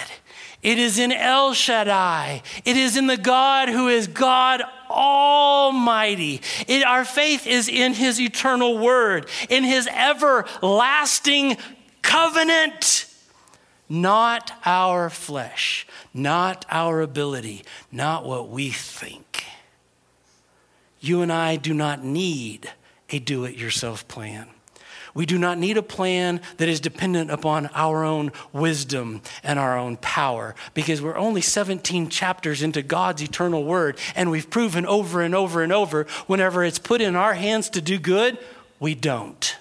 It 0.64 0.80
is 0.80 0.98
in 0.98 1.12
El 1.12 1.54
Shaddai. 1.54 2.44
It 2.64 2.78
is 2.78 2.96
in 2.96 3.08
the 3.08 3.18
God 3.18 3.68
who 3.68 3.90
is 3.90 4.08
God 4.08 4.62
Almighty. 4.90 6.42
It, 6.66 6.86
our 6.86 7.04
faith 7.04 7.46
is 7.46 7.68
in 7.68 7.94
His 7.94 8.22
eternal 8.22 8.78
word, 8.78 9.28
in 9.50 9.66
His 9.66 9.86
everlasting 9.88 11.58
covenant, 12.02 13.06
not 13.90 14.54
our 14.64 15.10
flesh, 15.10 15.86
not 16.14 16.66
our 16.70 17.02
ability, 17.02 17.66
not 17.92 18.26
what 18.26 18.48
we 18.48 18.70
think. 18.70 19.44
You 21.02 21.22
and 21.22 21.34
I 21.34 21.58
do 21.58 21.74
not 21.74 22.02
need 22.02 22.72
a 23.10 23.20
do 23.20 23.44
it 23.44 23.56
yourself 23.58 24.08
plan. 24.08 24.48
We 25.14 25.26
do 25.26 25.38
not 25.38 25.58
need 25.58 25.78
a 25.78 25.84
plan 25.84 26.42
that 26.58 26.70
is 26.70 26.80
dependent 26.80 27.32
upon 27.32 27.68
our 27.74 28.04
own 28.04 28.32
wisdom 28.54 29.22
and 29.44 29.60
our 29.60 29.78
own 29.78 29.98
power 29.98 30.56
because 30.74 31.02
we're 31.02 31.18
only 31.18 31.42
17 31.42 32.10
chapters 32.10 32.62
into 32.62 32.82
God's 32.82 33.22
eternal 33.22 33.64
word, 33.64 33.98
and 34.16 34.32
we've 34.32 34.50
proven 34.50 34.86
over 34.86 35.22
and 35.22 35.36
over 35.36 35.64
and 35.64 35.74
over 35.74 36.06
whenever 36.28 36.64
it's 36.64 36.80
put 36.80 37.02
in 37.02 37.16
our 37.16 37.34
hands 37.34 37.70
to 37.72 37.82
do 37.82 38.00
good, 38.00 38.38
we 38.80 38.96
don't. 38.96 39.58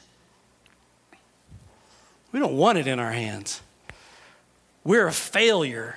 We 2.33 2.39
don't 2.39 2.57
want 2.57 2.79
it 2.79 2.87
in 2.87 3.01
our 3.01 3.13
hands. 3.13 3.61
We're 4.85 5.09
a 5.09 5.13
failure. 5.13 5.97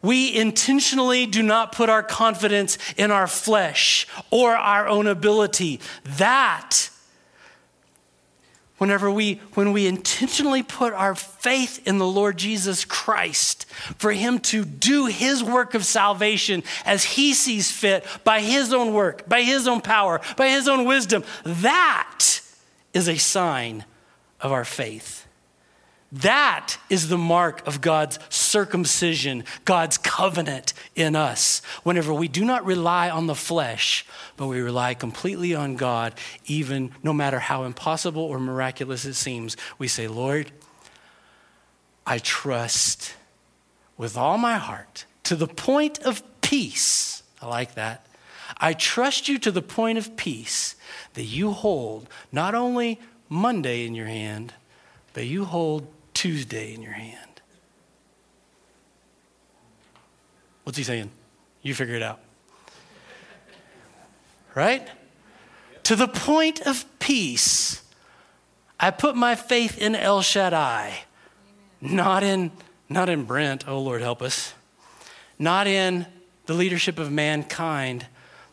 We 0.00 0.34
intentionally 0.34 1.26
do 1.26 1.42
not 1.42 1.72
put 1.72 1.88
our 1.88 2.02
confidence 2.02 2.78
in 2.96 3.10
our 3.10 3.26
flesh 3.26 4.08
or 4.30 4.56
our 4.56 4.88
own 4.88 5.06
ability. 5.06 5.80
That 6.04 6.90
whenever 8.82 9.08
we 9.08 9.34
when 9.54 9.70
we 9.70 9.86
intentionally 9.86 10.60
put 10.60 10.92
our 10.92 11.14
faith 11.14 11.86
in 11.86 11.98
the 11.98 12.06
Lord 12.06 12.36
Jesus 12.36 12.84
Christ 12.84 13.64
for 13.96 14.10
him 14.10 14.40
to 14.40 14.64
do 14.64 15.06
his 15.06 15.40
work 15.40 15.74
of 15.74 15.86
salvation 15.86 16.64
as 16.84 17.04
he 17.04 17.32
sees 17.32 17.70
fit 17.70 18.04
by 18.24 18.40
his 18.40 18.72
own 18.72 18.92
work, 18.92 19.28
by 19.28 19.42
his 19.42 19.68
own 19.68 19.82
power, 19.82 20.20
by 20.36 20.48
his 20.48 20.66
own 20.66 20.84
wisdom, 20.84 21.22
that 21.44 22.40
is 22.92 23.08
a 23.08 23.18
sign 23.18 23.84
of 24.40 24.50
our 24.50 24.64
faith. 24.64 25.28
That 26.12 26.76
is 26.90 27.08
the 27.08 27.16
mark 27.16 27.66
of 27.66 27.80
God's 27.80 28.18
circumcision, 28.28 29.44
God's 29.64 29.96
covenant 29.96 30.74
in 30.94 31.16
us. 31.16 31.62
Whenever 31.84 32.12
we 32.12 32.28
do 32.28 32.44
not 32.44 32.66
rely 32.66 33.08
on 33.08 33.26
the 33.26 33.34
flesh, 33.34 34.04
but 34.36 34.46
we 34.46 34.60
rely 34.60 34.92
completely 34.92 35.54
on 35.54 35.76
God, 35.76 36.12
even 36.44 36.90
no 37.02 37.14
matter 37.14 37.38
how 37.38 37.64
impossible 37.64 38.22
or 38.22 38.38
miraculous 38.38 39.06
it 39.06 39.14
seems, 39.14 39.56
we 39.78 39.88
say, 39.88 40.06
Lord, 40.06 40.50
I 42.06 42.18
trust 42.18 43.14
with 43.96 44.18
all 44.18 44.36
my 44.36 44.58
heart 44.58 45.06
to 45.24 45.34
the 45.34 45.48
point 45.48 45.98
of 46.00 46.22
peace. 46.42 47.22
I 47.40 47.46
like 47.46 47.74
that. 47.76 48.04
I 48.58 48.74
trust 48.74 49.30
you 49.30 49.38
to 49.38 49.50
the 49.50 49.62
point 49.62 49.96
of 49.96 50.14
peace 50.16 50.76
that 51.14 51.24
you 51.24 51.52
hold 51.52 52.06
not 52.30 52.54
only 52.54 53.00
Monday 53.30 53.86
in 53.86 53.94
your 53.94 54.06
hand, 54.06 54.52
but 55.14 55.24
you 55.24 55.46
hold 55.46 55.86
Tuesday 56.14 56.74
in 56.74 56.82
your 56.82 56.92
hand. 56.92 57.40
What's 60.64 60.78
he 60.78 60.84
saying? 60.84 61.10
You 61.62 61.74
figure 61.74 61.94
it 61.94 62.02
out. 62.02 62.20
Right? 64.54 64.86
To 65.84 65.96
the 65.96 66.08
point 66.08 66.60
of 66.60 66.84
peace, 66.98 67.82
I 68.78 68.90
put 68.90 69.16
my 69.16 69.34
faith 69.34 69.78
in 69.78 69.96
El 69.96 70.22
Shaddai, 70.22 71.04
not 71.80 72.22
in, 72.22 72.52
not 72.88 73.08
in 73.08 73.24
Brent. 73.24 73.66
Oh, 73.66 73.80
Lord, 73.80 74.02
help 74.02 74.22
us. 74.22 74.54
not 75.38 75.66
in 75.66 76.06
the 76.46 76.54
leadership 76.54 76.98
of 76.98 77.10
mankind, 77.10 78.06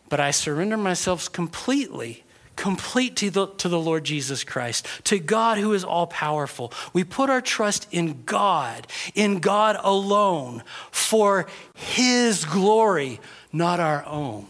but 0.08 0.18
I 0.18 0.32
surrender 0.32 0.76
myself 0.76 1.30
completely 1.30 2.24
complete 2.56 3.16
to 3.16 3.30
the, 3.30 3.46
to 3.46 3.68
the 3.68 3.78
Lord 3.78 4.04
Jesus 4.04 4.44
Christ, 4.44 4.86
to 5.04 5.18
God 5.18 5.58
who 5.58 5.72
is 5.72 5.84
all 5.84 6.06
powerful. 6.06 6.72
We 6.92 7.04
put 7.04 7.30
our 7.30 7.40
trust 7.40 7.86
in 7.90 8.22
God, 8.24 8.86
in 9.14 9.38
God 9.38 9.76
alone, 9.80 10.62
for 10.90 11.46
His 11.74 12.44
glory, 12.44 13.20
not 13.52 13.80
our 13.80 14.04
own. 14.04 14.46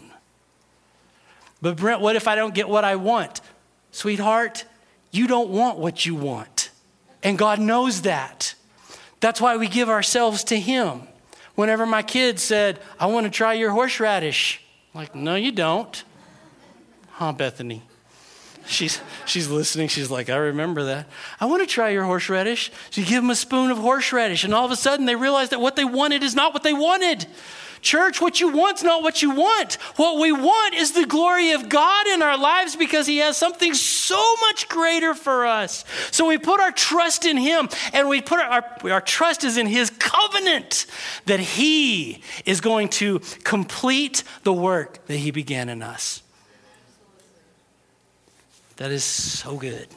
But 1.61 1.77
Brent, 1.77 2.01
what 2.01 2.15
if 2.15 2.27
I 2.27 2.35
don't 2.35 2.53
get 2.53 2.67
what 2.67 2.83
I 2.83 2.95
want? 2.95 3.41
Sweetheart, 3.91 4.65
you 5.11 5.27
don't 5.27 5.49
want 5.49 5.77
what 5.77 6.05
you 6.05 6.15
want. 6.15 6.69
And 7.23 7.37
God 7.37 7.59
knows 7.59 8.01
that. 8.01 8.55
That's 9.19 9.39
why 9.39 9.57
we 9.57 9.67
give 9.67 9.89
ourselves 9.89 10.43
to 10.45 10.59
Him. 10.59 11.03
Whenever 11.55 11.85
my 11.85 12.01
kids 12.01 12.41
said, 12.41 12.79
I 12.99 13.05
want 13.05 13.25
to 13.25 13.29
try 13.29 13.53
your 13.53 13.71
horseradish, 13.71 14.61
I'm 14.93 15.01
like, 15.01 15.13
no, 15.13 15.35
you 15.35 15.51
don't. 15.51 16.03
Huh, 17.11 17.31
Bethany? 17.33 17.83
She's, 18.65 19.01
she's 19.25 19.49
listening. 19.49 19.87
She's 19.87 20.09
like, 20.09 20.29
I 20.29 20.37
remember 20.37 20.83
that. 20.85 21.07
I 21.39 21.45
want 21.45 21.61
to 21.61 21.67
try 21.67 21.89
your 21.89 22.03
horseradish. 22.03 22.71
So 22.89 23.01
you 23.01 23.07
give 23.07 23.21
them 23.21 23.29
a 23.29 23.35
spoon 23.35 23.71
of 23.71 23.77
horseradish, 23.77 24.43
and 24.43 24.53
all 24.53 24.65
of 24.65 24.71
a 24.71 24.75
sudden 24.75 25.05
they 25.05 25.15
realize 25.15 25.49
that 25.49 25.59
what 25.59 25.75
they 25.75 25.85
wanted 25.85 26.23
is 26.23 26.35
not 26.35 26.53
what 26.53 26.63
they 26.63 26.73
wanted. 26.73 27.25
Church, 27.81 28.21
what 28.21 28.39
you 28.39 28.49
want's 28.49 28.83
not 28.83 29.01
what 29.01 29.23
you 29.23 29.31
want. 29.31 29.73
What 29.95 30.19
we 30.19 30.31
want 30.31 30.75
is 30.75 30.91
the 30.91 31.05
glory 31.05 31.51
of 31.51 31.67
God 31.67 32.07
in 32.07 32.21
our 32.21 32.37
lives 32.37 32.75
because 32.75 33.07
He 33.07 33.17
has 33.17 33.37
something 33.37 33.73
so 33.73 34.35
much 34.41 34.69
greater 34.69 35.15
for 35.15 35.47
us. 35.47 35.83
So 36.11 36.27
we 36.27 36.37
put 36.37 36.59
our 36.59 36.71
trust 36.71 37.25
in 37.25 37.37
Him 37.37 37.69
and 37.91 38.07
we 38.07 38.21
put 38.21 38.39
our, 38.39 38.63
our, 38.83 38.91
our 38.91 39.01
trust 39.01 39.43
is 39.43 39.57
in 39.57 39.65
His 39.65 39.89
covenant 39.89 40.85
that 41.25 41.39
He 41.39 42.21
is 42.45 42.61
going 42.61 42.89
to 42.89 43.19
complete 43.43 44.23
the 44.43 44.53
work 44.53 45.05
that 45.07 45.17
He 45.17 45.31
began 45.31 45.67
in 45.67 45.81
us. 45.81 46.21
That 48.77 48.91
is 48.91 49.03
so 49.03 49.57
good. 49.57 49.87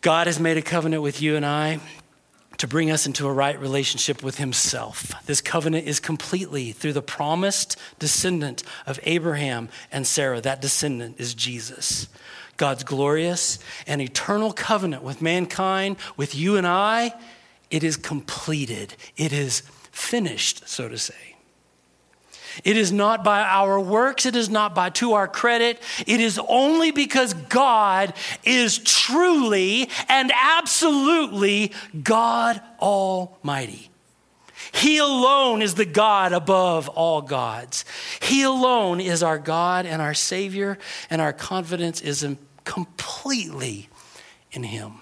God 0.00 0.26
has 0.26 0.38
made 0.38 0.56
a 0.56 0.62
covenant 0.62 1.02
with 1.02 1.20
you 1.20 1.36
and 1.36 1.44
I 1.44 1.80
to 2.58 2.66
bring 2.66 2.90
us 2.90 3.06
into 3.06 3.26
a 3.26 3.32
right 3.32 3.58
relationship 3.60 4.22
with 4.22 4.38
Himself. 4.38 5.12
This 5.26 5.40
covenant 5.40 5.86
is 5.86 6.00
completely 6.00 6.72
through 6.72 6.94
the 6.94 7.02
promised 7.02 7.76
descendant 7.98 8.62
of 8.86 8.98
Abraham 9.02 9.68
and 9.92 10.06
Sarah. 10.06 10.40
That 10.40 10.62
descendant 10.62 11.16
is 11.18 11.34
Jesus. 11.34 12.08
God's 12.56 12.84
glorious 12.84 13.58
and 13.86 14.00
eternal 14.00 14.52
covenant 14.52 15.02
with 15.02 15.20
mankind, 15.20 15.96
with 16.16 16.34
you 16.34 16.56
and 16.56 16.66
I, 16.66 17.12
it 17.70 17.84
is 17.84 17.96
completed. 17.96 18.94
It 19.16 19.32
is 19.32 19.60
finished, 19.90 20.68
so 20.68 20.88
to 20.88 20.98
say. 20.98 21.25
It 22.64 22.76
is 22.76 22.92
not 22.92 23.24
by 23.24 23.40
our 23.42 23.80
works, 23.80 24.26
it 24.26 24.36
is 24.36 24.48
not 24.48 24.74
by 24.74 24.90
to 24.90 25.14
our 25.14 25.28
credit. 25.28 25.80
It 26.06 26.20
is 26.20 26.40
only 26.48 26.90
because 26.90 27.34
God 27.34 28.14
is 28.44 28.78
truly 28.78 29.90
and 30.08 30.32
absolutely 30.34 31.72
God 32.02 32.60
Almighty. 32.80 33.90
He 34.72 34.98
alone 34.98 35.62
is 35.62 35.74
the 35.74 35.84
God 35.84 36.32
above 36.32 36.88
all 36.88 37.22
gods. 37.22 37.84
He 38.20 38.42
alone 38.42 39.00
is 39.00 39.22
our 39.22 39.38
God 39.38 39.86
and 39.86 40.02
our 40.02 40.14
Savior, 40.14 40.78
and 41.08 41.22
our 41.22 41.32
confidence 41.32 42.00
is 42.00 42.26
completely 42.64 43.88
in 44.52 44.64
Him. 44.64 45.00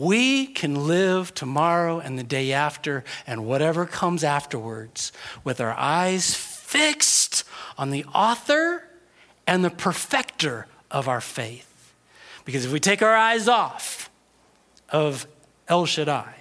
We 0.00 0.46
can 0.46 0.86
live 0.86 1.34
tomorrow 1.34 1.98
and 1.98 2.18
the 2.18 2.22
day 2.22 2.54
after 2.54 3.04
and 3.26 3.44
whatever 3.44 3.84
comes 3.84 4.24
afterwards 4.24 5.12
with 5.44 5.60
our 5.60 5.74
eyes 5.74 6.34
fixed 6.34 7.44
on 7.76 7.90
the 7.90 8.06
author 8.06 8.88
and 9.46 9.62
the 9.62 9.68
perfecter 9.68 10.66
of 10.90 11.06
our 11.06 11.20
faith. 11.20 11.92
Because 12.46 12.64
if 12.64 12.72
we 12.72 12.80
take 12.80 13.02
our 13.02 13.14
eyes 13.14 13.46
off 13.46 14.08
of 14.88 15.26
El 15.68 15.84
Shaddai 15.84 16.34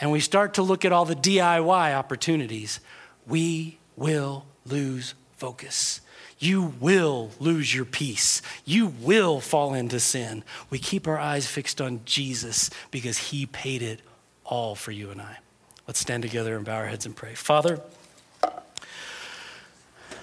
and 0.00 0.10
we 0.10 0.18
start 0.18 0.54
to 0.54 0.62
look 0.62 0.84
at 0.84 0.90
all 0.90 1.04
the 1.04 1.14
DIY 1.14 1.94
opportunities, 1.94 2.80
we 3.24 3.78
will 3.94 4.46
lose 4.66 5.14
focus 5.36 6.00
you 6.40 6.72
will 6.80 7.30
lose 7.38 7.72
your 7.74 7.84
peace. 7.84 8.40
You 8.64 8.86
will 8.86 9.40
fall 9.40 9.74
into 9.74 10.00
sin. 10.00 10.42
We 10.70 10.78
keep 10.78 11.06
our 11.06 11.18
eyes 11.18 11.46
fixed 11.46 11.82
on 11.82 12.00
Jesus 12.06 12.70
because 12.90 13.18
he 13.18 13.44
paid 13.44 13.82
it 13.82 14.00
all 14.42 14.74
for 14.74 14.90
you 14.90 15.10
and 15.10 15.20
I. 15.20 15.38
Let's 15.86 16.00
stand 16.00 16.22
together 16.22 16.56
and 16.56 16.64
bow 16.64 16.76
our 16.76 16.86
heads 16.86 17.04
and 17.04 17.14
pray. 17.14 17.34
Father, 17.34 17.80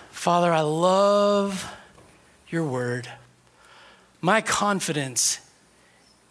Father, 0.10 0.52
I 0.52 0.62
love 0.62 1.72
your 2.50 2.64
word. 2.64 3.08
My 4.20 4.42
confidence 4.42 5.40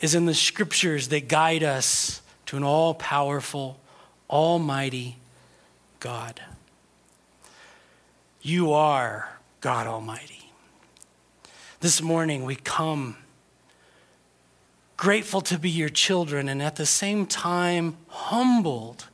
is 0.01 0.17
in 0.17 0.27
the 0.27 0.35
scriptures 0.35 1.09
that 1.09 1.29
guide 1.29 1.63
us 1.63 2.21
to 2.47 2.57
an 2.57 2.65
all 2.65 2.93
powerful, 2.93 3.79
almighty 4.29 5.17
God. 6.01 6.41
You 8.43 8.73
are 8.73 9.36
God 9.61 9.87
Almighty. 9.87 10.53
This 11.81 12.03
morning 12.03 12.45
we 12.45 12.57
come 12.57 13.17
grateful 14.97 15.41
to 15.43 15.59
be 15.59 15.71
your 15.71 15.89
children 15.89 16.49
and 16.49 16.63
at 16.63 16.77
the 16.77 16.87
same 16.87 17.27
time 17.27 17.97
humbled 18.09 19.07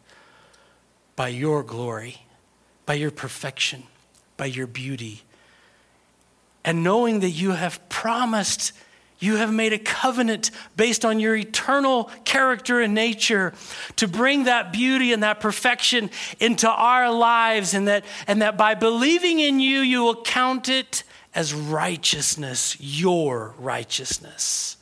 by 1.16 1.28
your 1.28 1.62
glory, 1.62 2.22
by 2.86 2.94
your 2.94 3.10
perfection, 3.10 3.84
by 4.36 4.46
your 4.46 4.66
beauty. 4.66 5.22
And 6.64 6.84
knowing 6.84 7.20
that 7.20 7.30
you 7.30 7.52
have 7.52 7.88
promised, 7.88 8.72
you 9.22 9.36
have 9.36 9.52
made 9.52 9.72
a 9.72 9.78
covenant 9.78 10.50
based 10.76 11.04
on 11.04 11.20
your 11.20 11.36
eternal 11.36 12.10
character 12.24 12.80
and 12.80 12.94
nature 12.94 13.52
to 13.96 14.08
bring 14.08 14.44
that 14.44 14.72
beauty 14.72 15.12
and 15.12 15.22
that 15.22 15.40
perfection 15.40 16.10
into 16.40 16.68
our 16.68 17.12
lives, 17.12 17.74
and 17.74 17.88
that, 17.88 18.04
and 18.26 18.42
that 18.42 18.56
by 18.56 18.74
believing 18.74 19.40
in 19.40 19.60
you, 19.60 19.80
you 19.80 20.02
will 20.02 20.22
count 20.22 20.68
it 20.68 21.04
as 21.34 21.54
righteousness, 21.54 22.76
your 22.80 23.54
righteousness 23.58 24.76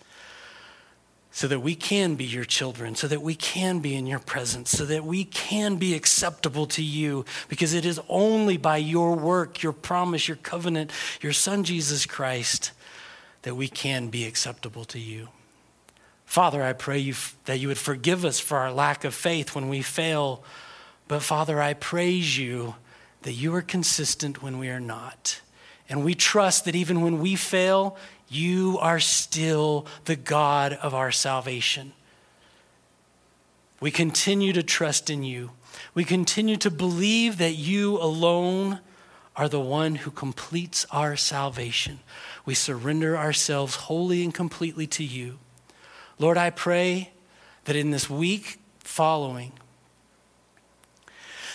so 1.33 1.49
that 1.49 1.61
we 1.61 1.75
can 1.75 2.17
be 2.17 2.25
your 2.25 2.45
children, 2.45 2.95
so 2.95 3.07
that 3.09 3.23
we 3.23 3.35
can 3.35 3.79
be 3.79 3.95
in 3.95 4.07
your 4.07 4.19
presence, 4.19 4.71
so 4.71 4.85
that 4.85 5.05
we 5.05 5.25
can 5.25 5.77
be 5.77 5.95
acceptable 5.95 6.67
to 6.67 6.83
you, 6.83 7.25
because 7.49 7.73
it 7.73 7.87
is 7.87 7.99
only 8.11 8.59
by 8.59 8.77
your 8.77 9.15
work, 9.17 9.63
your 9.63 9.73
promise, 9.73 10.29
your 10.29 10.37
covenant, 10.37 10.91
your 11.23 11.33
Son 11.33 11.65
Jesus 11.65 12.05
Christ 12.05 12.73
that 13.43 13.55
we 13.55 13.69
can 13.69 14.09
be 14.09 14.25
acceptable 14.25 14.85
to 14.87 14.99
you. 14.99 15.29
Father, 16.25 16.63
I 16.63 16.73
pray 16.73 16.99
you, 16.99 17.15
that 17.47 17.59
you 17.59 17.69
would 17.69 17.79
forgive 17.79 18.25
us 18.25 18.39
for 18.39 18.59
our 18.59 18.73
lack 18.73 19.05
of 19.05 19.15
faith 19.15 19.55
when 19.55 19.69
we 19.69 19.83
fail. 19.83 20.45
But 21.09 21.23
Father, 21.23 21.61
I 21.61 21.75
praise 21.75 22.39
you 22.39 22.77
that 23.23 23.33
you 23.33 23.55
are 23.55 23.63
consistent 23.63 24.43
when 24.43 24.59
we 24.59 24.69
are 24.69 24.81
not. 24.81 25.41
And 25.89 26.05
we 26.05 26.15
trust 26.15 26.67
that 26.67 26.77
even 26.77 27.01
when 27.01 27.19
we 27.19 27.35
fail, 27.35 27.97
you 28.29 28.79
are 28.81 29.01
still 29.01 29.87
the 30.05 30.15
God 30.15 30.75
of 30.75 30.95
our 30.95 31.11
salvation. 31.11 31.93
We 33.81 33.91
continue 33.91 34.53
to 34.53 34.63
trust 34.63 35.11
in 35.11 35.25
you. 35.25 35.51
We 35.95 36.05
continue 36.05 36.57
to 36.59 36.71
believe 36.71 37.39
that 37.39 37.55
you 37.55 37.97
alone 37.99 38.79
are 39.41 39.49
the 39.49 39.59
one 39.59 39.95
who 39.95 40.11
completes 40.11 40.85
our 40.91 41.17
salvation. 41.17 41.99
We 42.45 42.53
surrender 42.53 43.17
ourselves 43.17 43.75
wholly 43.75 44.23
and 44.23 44.35
completely 44.35 44.87
to 44.89 45.03
you. 45.03 45.39
Lord, 46.19 46.37
I 46.37 46.51
pray 46.51 47.13
that 47.65 47.75
in 47.75 47.91
this 47.91 48.11
week 48.11 48.61
following, 48.81 49.53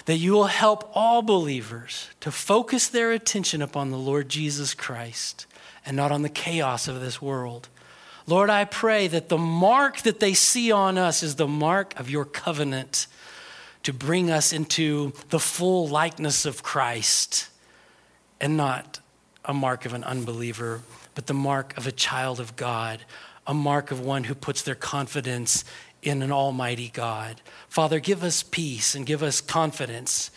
that 0.06 0.15
you 0.15 0.32
will 0.32 0.48
help 0.48 0.89
all 0.95 1.21
believers 1.21 2.10
to 2.21 2.32
focus 2.32 2.88
their 2.88 3.12
attention 3.12 3.62
upon 3.62 3.91
the 3.91 4.00
Lord 4.00 4.30
Jesus 4.30 4.74
Christ 4.74 5.45
and 5.86 5.95
not 5.95 6.12
on 6.12 6.24
the 6.24 6.28
chaos 6.28 6.88
of 6.88 7.00
this 7.02 7.21
world. 7.21 7.69
Lord, 8.26 8.50
I 8.50 8.65
pray 8.65 9.08
that 9.10 9.30
the 9.30 9.38
mark 9.38 10.02
that 10.02 10.19
they 10.19 10.34
see 10.34 10.71
on 10.71 10.98
us 10.98 11.21
is 11.21 11.36
the 11.36 11.48
mark 11.48 12.00
of 12.00 12.10
your 12.10 12.26
covenant 12.26 13.06
to 13.84 13.93
bring 13.93 14.32
us 14.32 14.52
into 14.52 15.13
the 15.30 15.39
full 15.39 15.88
likeness 15.88 16.48
of 16.48 16.63
Christ 16.63 17.50
and 18.39 18.58
not 18.58 19.00
a 19.43 19.54
mark 19.54 19.86
of 19.86 19.93
an 19.93 20.04
unbeliever, 20.04 20.82
but 21.13 21.28
the 21.28 21.34
mark 21.34 21.76
of 21.78 21.88
a 21.88 21.91
child 21.91 22.39
of 22.39 22.56
God, 22.56 23.02
a 23.48 23.54
mark 23.54 23.91
of 23.91 24.00
one 24.00 24.26
who 24.26 24.36
puts 24.36 24.62
their 24.62 24.76
confidence 24.76 25.63
in 26.02 26.21
an 26.21 26.32
almighty 26.32 26.89
God. 26.89 27.41
Father, 27.67 28.00
give 28.00 28.24
us 28.24 28.43
peace 28.43 28.95
and 28.95 29.06
give 29.06 29.24
us 29.24 29.41
confidence. 29.41 30.32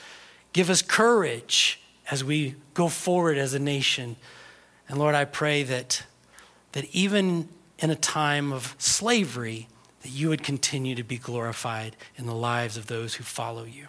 Give 0.52 0.70
us 0.70 0.82
courage 0.82 1.80
as 2.10 2.24
we 2.24 2.54
go 2.74 2.88
forward 2.88 3.36
as 3.36 3.54
a 3.54 3.58
nation. 3.58 4.16
And 4.88 4.98
Lord, 4.98 5.14
I 5.14 5.24
pray 5.24 5.62
that, 5.64 6.04
that 6.72 6.86
even 6.94 7.48
in 7.78 7.90
a 7.90 7.96
time 7.96 8.52
of 8.52 8.74
slavery, 8.78 9.68
that 10.02 10.08
you 10.08 10.28
would 10.28 10.42
continue 10.42 10.94
to 10.94 11.02
be 11.02 11.18
glorified 11.18 11.96
in 12.16 12.26
the 12.26 12.34
lives 12.34 12.76
of 12.76 12.86
those 12.86 13.14
who 13.14 13.24
follow 13.24 13.64
you. 13.64 13.88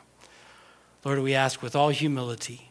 Lord, 1.06 1.20
we 1.20 1.34
ask 1.34 1.62
with 1.62 1.76
all 1.76 1.90
humility, 1.90 2.69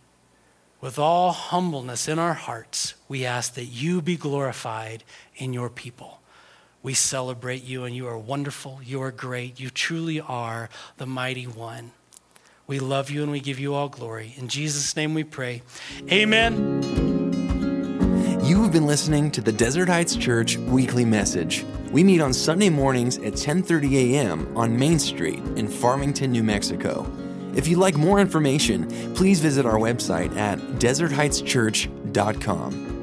with 0.81 0.99
all 0.99 1.33
humbleness 1.33 2.09
in 2.09 2.19
our 2.19 2.35
hearts, 2.35 2.95
we 3.09 3.25
ask 3.25 3.55
that 3.55 3.64
you 3.64 4.01
be 4.01 4.17
glorified 4.17 5.05
in 5.37 5.53
your 5.53 5.69
people. 5.69 6.21
We 6.83 6.95
celebrate 6.95 7.64
you, 7.64 7.85
and 7.85 7.95
you 7.95 8.07
are 8.07 8.19
wonderful. 8.19 8.81
You 8.85 9.03
are 9.03 9.11
great. 9.11 9.59
You 9.59 9.71
truly 9.71 10.21
are 10.21 10.69
the 10.97 11.07
mighty 11.07 11.47
one. 11.47 11.91
We 12.69 12.79
love 12.81 13.11
you 13.11 13.23
and 13.23 13.33
we 13.33 13.41
give 13.41 13.59
you 13.59 13.73
all 13.73 13.88
glory. 13.88 14.35
In 14.37 14.49
Jesus' 14.49 14.95
name 14.95 15.14
we 15.14 15.25
pray. 15.25 15.62
Amen. 16.12 16.83
You 18.45 18.62
have 18.62 18.73
been 18.73 18.87
listening 18.87 19.31
to 19.33 19.41
the 19.41 19.53
Desert 19.53 19.88
Heights 19.88 20.14
Church 20.14 20.59
weekly 20.59 21.07
message. 21.07 21.64
We 21.91 22.05
meet 22.05 22.21
on 22.21 22.35
Sunday 22.35 22.69
mornings 22.69 23.17
at 23.19 23.33
10:30 23.33 24.12
a.m. 24.12 24.55
on 24.55 24.79
Main 24.79 24.99
Street 24.99 25.43
in 25.57 25.67
Farmington, 25.67 26.31
New 26.31 26.43
Mexico. 26.43 27.11
If 27.59 27.66
you'd 27.66 27.81
like 27.81 27.97
more 27.97 28.21
information, 28.21 28.87
please 29.16 29.40
visit 29.40 29.66
our 29.66 29.81
website 29.81 30.37
at 30.37 30.61
desertheightschurch.com. 30.79 32.98